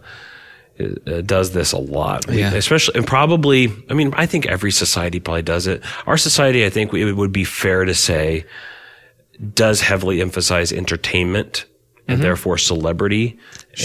[0.79, 2.29] uh, does this a lot.
[2.29, 2.53] Yeah.
[2.53, 3.71] especially and probably.
[3.89, 5.83] I mean, I think every society probably does it.
[6.05, 8.45] Our society, I think, it would be fair to say,
[9.53, 11.65] does heavily emphasize entertainment
[12.07, 12.23] and mm-hmm.
[12.23, 13.37] therefore celebrity,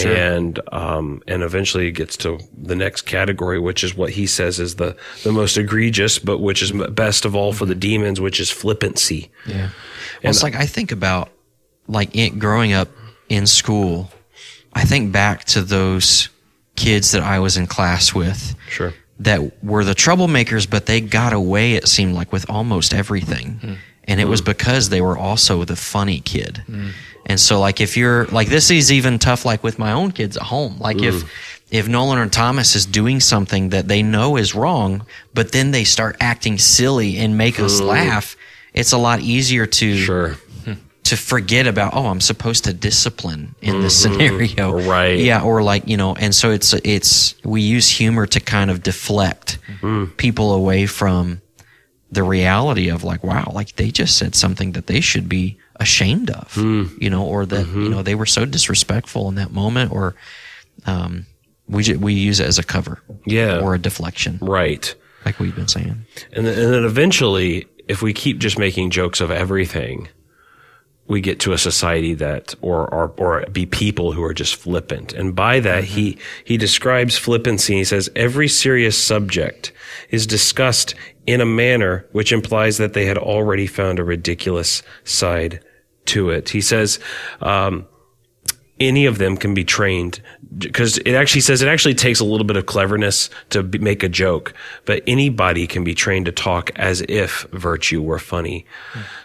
[0.03, 4.59] and um, and eventually it gets to the next category, which is what he says
[4.59, 7.79] is the the most egregious, but which is best of all for the mm-hmm.
[7.81, 9.29] demons, which is flippancy.
[9.45, 9.69] yeah,
[10.23, 11.29] Well, it's like I think about
[11.87, 12.89] like it, growing up
[13.29, 14.09] in school.
[14.73, 16.29] I think back to those
[16.75, 18.93] kids that I was in class with Sure.
[19.19, 21.73] that were the troublemakers, but they got away.
[21.73, 23.73] It seemed like with almost everything, hmm.
[24.05, 24.45] And it was hmm.
[24.45, 26.63] because they were also the funny kid.
[26.67, 26.89] Hmm.
[27.27, 30.37] And so, like, if you're like this is even tough, like with my own kids
[30.37, 30.77] at home.
[30.79, 31.23] Like if
[31.71, 35.83] if Nolan or Thomas is doing something that they know is wrong, but then they
[35.83, 38.37] start acting silly and make us laugh,
[38.73, 40.37] it's a lot easier to Sure.
[41.03, 44.13] to forget about oh i'm supposed to discipline in this mm-hmm.
[44.13, 45.19] scenario Right.
[45.19, 48.81] yeah or like you know and so it's it's we use humor to kind of
[48.81, 50.05] deflect hmm.
[50.17, 51.41] people away from
[52.11, 56.29] the reality of like wow like they just said something that they should be ashamed
[56.29, 60.15] of you know or that you know they were so disrespectful in that moment or
[60.85, 61.25] um
[61.67, 63.59] we ju- we use it as a cover Yeah.
[63.59, 64.93] or a deflection Right.
[65.25, 69.19] like we've been saying And then, and then eventually, if we keep just making jokes
[69.19, 70.07] of everything,
[71.07, 75.13] we get to a society that, or, or, or be people who are just flippant.
[75.13, 77.75] And by that, he, he describes flippancy.
[77.75, 79.71] He says, every serious subject
[80.09, 80.95] is discussed
[81.27, 85.63] in a manner which implies that they had already found a ridiculous side
[86.05, 86.49] to it.
[86.49, 86.99] He says,
[87.39, 87.87] um,
[88.79, 90.21] any of them can be trained
[90.57, 94.03] because it actually says it actually takes a little bit of cleverness to be, make
[94.03, 94.53] a joke,
[94.85, 98.65] but anybody can be trained to talk as if virtue were funny.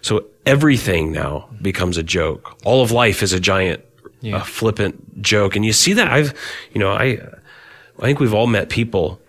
[0.02, 2.56] So everything now becomes a joke.
[2.64, 3.84] All of life is a giant,
[4.32, 5.54] uh, flippant joke.
[5.56, 6.34] And you see that I've,
[6.72, 7.18] you know, I,
[7.98, 9.20] I think we've all met people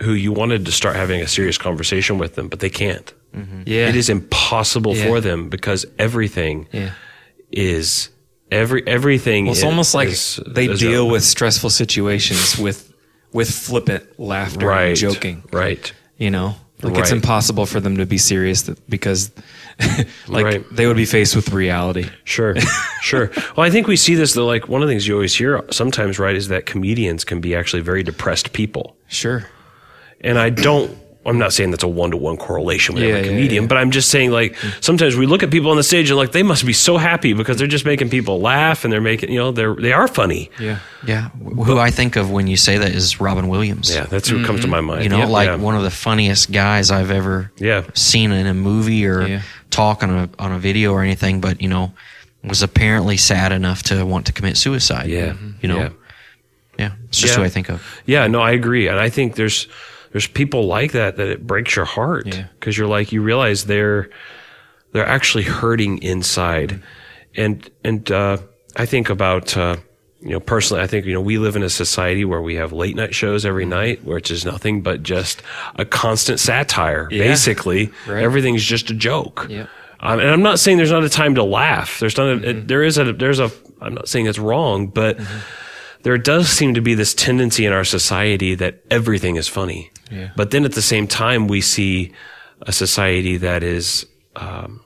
[0.00, 3.12] who you wanted to start having a serious conversation with them, but they can't.
[3.66, 5.06] yeah, It is impossible Yeah.
[5.06, 6.92] for them because everything Yeah.
[7.50, 8.08] is
[8.52, 9.46] every everything.
[9.46, 12.92] Well, it's almost like is- they is deal with stressful situations with
[13.32, 15.42] with flippant laughter right and joking.
[15.52, 15.92] right.
[16.18, 19.30] You know, Like it's impossible for them to be serious because
[20.28, 20.64] like Right.
[20.76, 22.08] they would be faced with reality.
[22.24, 22.54] Sure,
[23.00, 23.30] sure.
[23.56, 24.46] Well, I think we see this though.
[24.46, 27.54] Like one of the things you always hear sometimes, right, is that comedians can be
[27.56, 28.96] actually very depressed people.
[29.08, 29.44] Sure.
[30.20, 30.96] And I don't.
[31.24, 33.68] I'm not saying that's a one to one correlation with Yeah, every comedian, yeah.
[33.68, 36.32] but I'm just saying like sometimes we look at people on the stage and like
[36.32, 39.38] they must be so happy because they're just making people laugh and they're making you
[39.38, 40.50] know they're they are funny.
[40.58, 40.78] Yeah.
[41.06, 41.28] Yeah.
[41.30, 43.94] Who I think of when you say that is Robin Williams.
[43.94, 45.04] Yeah, that's who comes to my mind.
[45.04, 45.56] You know, Yeah, like yeah.
[45.56, 47.84] one of the funniest guys I've ever Yeah.
[47.94, 49.42] seen in a movie or Yeah.
[49.70, 51.92] talk on a on a video or anything, but you know,
[52.42, 55.08] was apparently sad enough to want to commit suicide.
[55.08, 55.76] Yeah, You know.
[55.78, 55.88] yeah.
[56.78, 56.90] Yeah.
[57.08, 57.38] It's just Yeah.
[57.38, 57.80] who I think of.
[58.06, 59.68] Yeah, no, I agree, and I think there's
[60.12, 62.46] there's people like that that it breaks your heart Yeah.
[62.58, 64.08] because you're like you realize they're
[64.92, 66.82] they're actually hurting inside,
[67.34, 68.36] and and uh,
[68.76, 69.76] I think about uh,
[70.20, 72.72] you know personally, I think you know we live in a society where we have
[72.72, 75.40] late night shows every night, which is nothing but just
[75.76, 77.08] a constant satire.
[77.08, 78.22] Basically, Right.
[78.22, 79.46] everything's just a joke.
[79.48, 79.68] Yep.
[80.00, 82.00] Um, and I'm not saying there's not a time to laugh.
[82.00, 82.26] There's not.
[82.26, 83.12] A, it- there is a.
[83.12, 83.50] There's a.
[83.80, 85.18] I'm not saying it's wrong, but
[86.02, 89.91] there does seem to be this tendency in our society that everything is funny.
[90.12, 90.30] Yeah.
[90.36, 92.12] But then at the same time, we see
[92.62, 94.06] a society that is
[94.36, 94.84] um,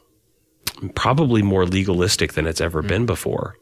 [0.94, 3.56] probably more legalistic than it's ever been before.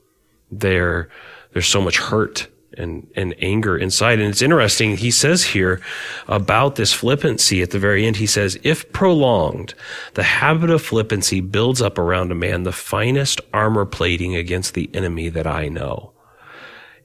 [0.51, 1.09] There,
[1.53, 4.21] there's so much hurt and, and anger inside.
[4.21, 4.97] And it's interesting.
[4.97, 5.81] He says here
[6.29, 8.17] about this flippancy at the very end.
[8.17, 9.75] He says, if prolonged,
[10.15, 14.91] the habit of flippancy builds up around a man the finest armor plating against the
[14.95, 16.15] enemy that I know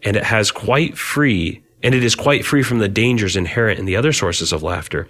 [0.03, 3.85] and it has quite free and it is quite free from the dangers inherent in
[3.85, 5.07] the other sources of laughter.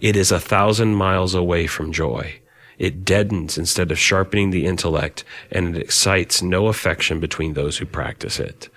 [0.00, 2.40] It is a thousand miles away from joy.
[2.78, 7.84] It deadens instead of sharpening the intellect, and it excites no affection between those who
[7.84, 8.70] practice it.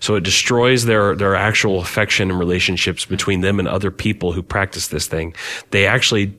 [0.00, 4.42] So it destroys their, their actual affection and relationships between them and other people who
[4.42, 5.34] practice this thing.
[5.70, 6.34] They actually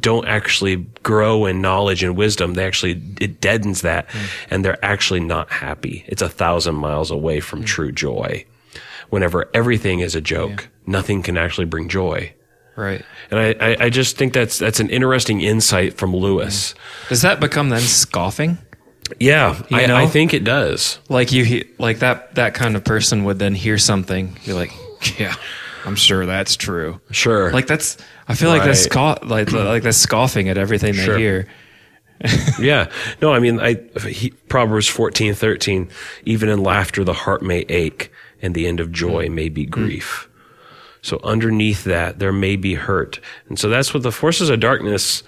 [0.00, 2.54] don't actually grow in knowledge and wisdom.
[2.54, 4.28] They actually, it deadens that mm.
[4.50, 6.04] and they're actually not happy.
[6.06, 7.66] It's a thousand miles away from mm.
[7.66, 8.44] true joy.
[9.14, 12.34] Whenever everything is a joke, nothing can actually bring joy.
[12.74, 13.04] Right.
[13.30, 16.74] And I, I, I just think that's, that's an interesting insight from Lewis.
[17.08, 18.58] Does that become then scoffing?
[19.20, 19.84] Yeah, I?
[20.02, 20.98] I think it does.
[21.08, 24.36] Like you, he- like that that kind of person would then hear something.
[24.42, 24.72] You're like,
[25.20, 25.36] yeah,
[25.84, 27.00] I'm sure that's true.
[27.12, 27.52] Sure.
[27.52, 27.96] Like that's.
[28.26, 31.14] I feel like that's scoff, like like that's scoffing at everything Sure.
[31.14, 31.48] they hear.
[32.58, 32.90] yeah.
[33.22, 33.76] No, I mean, I,
[34.08, 35.90] he, Proverbs fourteen thirteen.
[36.24, 38.10] even in laughter, the heart may ache
[38.44, 39.32] and the end of joy mm.
[39.32, 39.70] may be mm.
[39.70, 40.28] grief.
[41.00, 43.20] So underneath that, there may be hurt.
[43.48, 45.22] And so that's what the forces of darkness,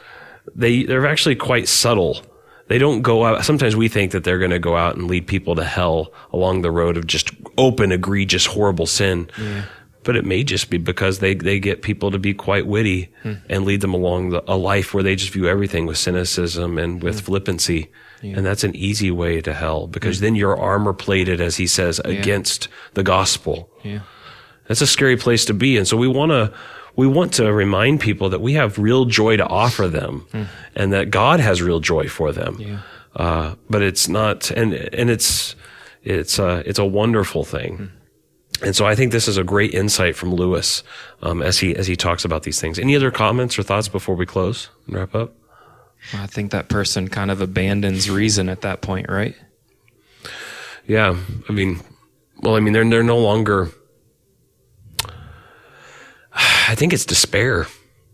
[0.55, 2.23] they, they're actually quite subtle.
[2.69, 3.45] They don't go out.
[3.45, 6.62] Sometimes we think that they're going to go out and lead people to hell along
[6.62, 9.31] the road of just open, egregious, horrible sin.
[10.07, 13.34] But it may just be because they, they get people to be quite witty hmm.
[13.50, 17.00] and lead them along the, a life where they just view everything with cynicism and
[17.00, 17.04] hmm.
[17.04, 17.90] with flippancy.
[18.22, 20.24] And that's an easy way to hell because hmm.
[20.24, 23.68] then you're armor plated, as he says, against the gospel.
[23.82, 24.00] Yeah.
[24.68, 25.76] That's a scary place to be.
[25.76, 26.52] And so we want to,
[26.96, 30.26] we want to remind people that we have real joy to offer them
[30.74, 32.57] and that God has real joy for them.
[32.59, 32.80] Yeah.
[33.14, 35.54] Uh, but it's not, and, and it's,
[36.02, 37.90] it's, uh, it's a wonderful thing.
[38.62, 40.82] And so I think this is a great insight from Lewis,
[41.22, 42.78] um, as he, as he talks about these things.
[42.78, 45.34] Any other comments or thoughts before we close and wrap up?
[46.14, 49.34] I think that person kind of abandons reason at that point, right?
[50.86, 51.16] Yeah.
[51.48, 51.80] I mean,
[52.40, 53.70] well, I mean, they're, they're no longer,
[56.32, 57.66] I think it's despair.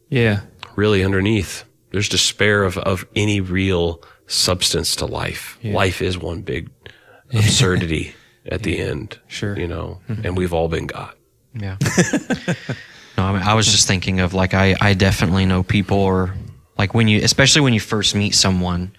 [0.09, 0.40] Yeah.
[0.76, 1.64] really underneath.
[1.90, 5.59] There's despair of, of any real substance to life.
[5.62, 6.70] Life is one big
[7.34, 8.14] absurdity
[8.47, 9.18] at the end.
[9.28, 9.59] Sure.
[9.59, 10.26] You know, mm-hmm.
[10.26, 11.16] and we've all been got.
[11.55, 11.76] Yeah.
[13.18, 16.34] no, I, mean, I was just thinking of like I, I definitely know people or
[16.78, 18.93] like when you especially when you first meet someone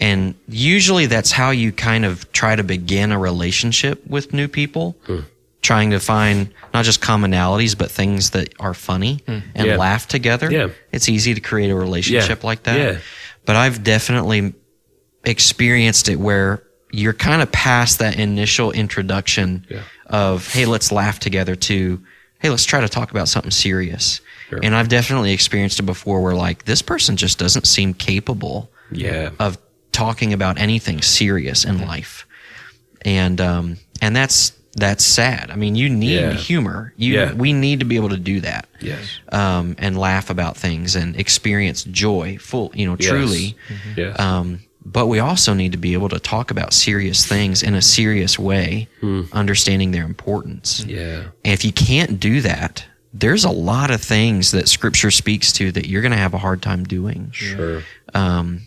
[0.00, 4.96] and usually that's how you kind of try to begin a relationship with new people
[5.06, 5.20] hmm.
[5.62, 9.38] trying to find not just commonalities but things that are funny hmm.
[9.54, 9.76] and Yeah.
[9.76, 10.68] laugh together Yeah.
[10.92, 12.46] it's easy to create a relationship Yeah.
[12.46, 12.98] like that Yeah.
[13.46, 14.52] but i've definitely
[15.24, 16.63] experienced it where
[16.94, 19.66] you're kind of past that initial introduction
[20.06, 22.00] of hey let's laugh together to
[22.40, 24.20] hey let's try to talk about something serious
[24.62, 29.30] and i've definitely experienced it before where like this person just doesn't seem capable Yeah.
[29.40, 29.58] of
[29.92, 32.26] talking about anything serious in life
[33.02, 36.32] and um and that's that's sad i mean you need Yeah.
[36.34, 37.32] humor you Yeah.
[37.32, 39.18] we need to be able to do that Yes.
[39.30, 43.08] um and laugh about things and experience joy full you know Yes.
[43.08, 43.56] truly
[43.96, 44.18] Yes.
[44.20, 47.82] um, but we also need to be able to talk about serious things in a
[47.82, 48.88] serious way,
[49.32, 50.82] understanding their importance.
[50.82, 50.90] Hmm.
[50.90, 51.22] yeah.
[51.44, 55.70] And if you can't do that, there's a lot of things that Scripture speaks to
[55.72, 57.30] that you're going to have a hard time doing.
[57.30, 57.82] Sure.
[58.12, 58.66] Um,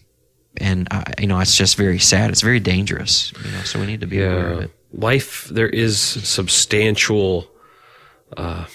[0.56, 2.32] and I, you know, it's just very sad.
[2.32, 3.34] It's very dangerous.
[3.44, 4.72] You know, so we need to be aware of it.
[4.94, 7.48] Life, there is substantial
[8.36, 8.66] uh,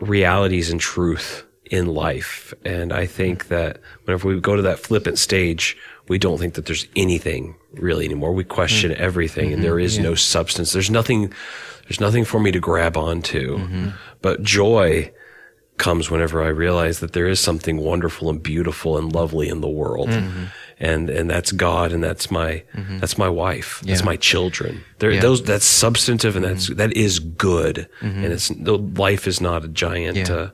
[0.00, 2.54] realities and truth in life.
[2.64, 5.76] And I think that whenever we go to that flippant stage,
[6.08, 8.32] we don't think that there's anything really anymore.
[8.32, 9.02] We question mm-hmm.
[9.02, 9.62] everything and mm-hmm.
[9.62, 10.72] there is no substance.
[10.72, 11.32] There's nothing,
[11.84, 13.58] there's nothing for me to grab onto.
[13.58, 13.88] Mm-hmm.
[14.22, 15.12] But joy
[15.78, 19.68] comes whenever I realize that there is something wonderful and beautiful and lovely in the
[19.68, 20.08] world.
[20.78, 23.82] And, and that's God and that's my, that's my wife.
[23.84, 24.84] That's my children.
[25.00, 25.20] There, Yeah.
[25.20, 27.88] those, that's substantive and that's, that is good.
[28.00, 30.34] And it's, the life is not a giant, Yeah.
[30.34, 30.50] uh,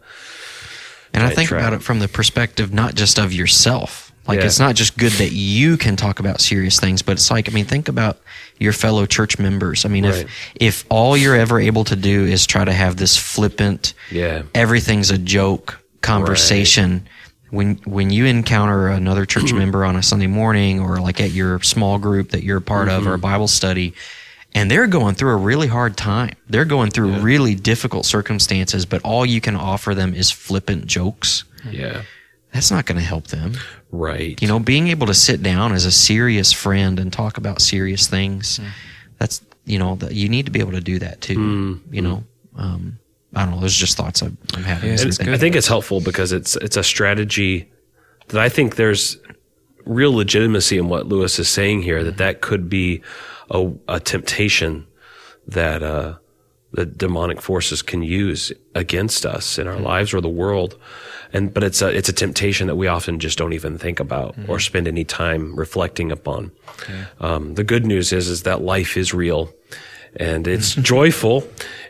[1.14, 1.60] And I think trap.
[1.60, 4.12] about it from the perspective not just of yourself.
[4.26, 4.46] Like Yeah.
[4.46, 7.52] it's not just good that you can talk about serious things, but it's like I
[7.52, 8.18] mean, think about
[8.58, 9.84] your fellow church members.
[9.84, 10.14] I mean, Right.
[10.24, 14.42] if if all you're ever able to do is try to have this flippant, Yeah.
[14.54, 17.06] everything's a joke conversation.
[17.50, 21.60] When when you encounter another church member on a Sunday morning or like at your
[21.62, 23.22] small group that you're a part of or a mm-hmm.
[23.22, 23.92] Bible study,
[24.54, 26.34] and they're going through a really hard time.
[26.48, 31.44] They're going through really difficult circumstances, but all you can offer them is flippant jokes.
[31.70, 32.02] yeah.
[32.52, 33.54] That's not going to help them.
[33.90, 34.40] Right.
[34.42, 38.06] You know, being able to sit down as a serious friend and talk about serious
[38.08, 38.60] things,
[39.18, 41.80] that's, you know, that you need to be able to do that too.
[41.90, 42.24] You know,
[42.56, 42.98] um,
[43.34, 43.60] I don't know.
[43.60, 44.90] There's just thoughts I'm, I'm having.
[44.90, 47.72] as we And think I think it's helpful because it's it's a strategy
[48.28, 49.16] that I think there's
[49.86, 52.04] real legitimacy in what Lewis is saying here.
[52.04, 53.00] That that could be
[53.52, 54.86] a, a temptation
[55.46, 56.16] that uh,
[56.72, 60.76] the demonic forces can use against us in our lives or the world.
[61.32, 64.34] And but it's a it's a temptation that we often just don't even think about
[64.48, 66.50] or spend any time reflecting upon.
[67.20, 69.50] Um, the good news is is that life is real,
[70.16, 71.44] and it's joyful,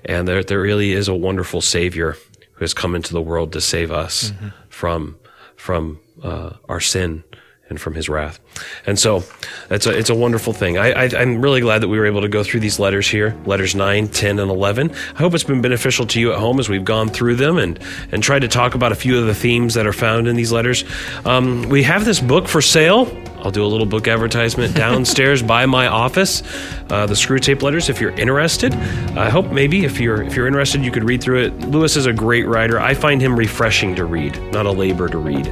[0.04, 2.16] and there there really is a wonderful Savior
[2.52, 4.32] who has come into the world to save us
[4.68, 5.16] from
[5.56, 7.24] from uh, our sin
[7.72, 8.38] and from His wrath.
[8.86, 9.24] And so
[9.70, 10.76] it's a it's a wonderful thing.
[10.76, 13.34] I, I I'm really glad that we were able to go through these letters here,
[13.46, 14.92] letters 9, 10, and eleven.
[15.14, 17.78] I hope it's been beneficial to you at home as we've gone through them and
[18.12, 20.52] and tried to talk about a few of the themes that are found in these
[20.52, 20.84] letters.
[21.24, 23.10] Um, we have this book for sale.
[23.42, 26.42] I'll do a little book advertisement downstairs by my office.
[26.90, 28.74] Uh, the Screwtape Letters, if you're interested.
[29.16, 31.60] I hope maybe if you're if you're interested, you could read through it.
[31.62, 32.78] Lewis is a great writer.
[32.78, 35.48] I find him refreshing to read, not a labor to read.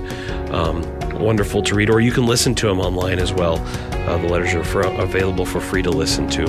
[0.50, 0.82] Um,
[1.20, 3.58] wonderful to read, or you can listen to them online as well.
[4.08, 6.44] Uh, the letters are for, available for free to listen to.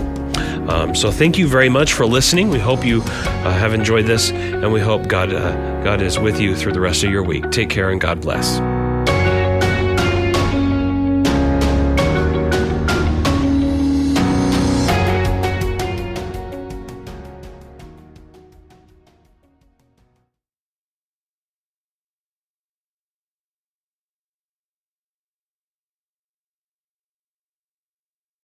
[0.69, 2.49] Um, so thank you very much for listening.
[2.49, 6.39] We hope you uh, have enjoyed this, and we hope God uh, God is with
[6.39, 7.51] you through the rest of your week.
[7.51, 8.59] Take care and God bless.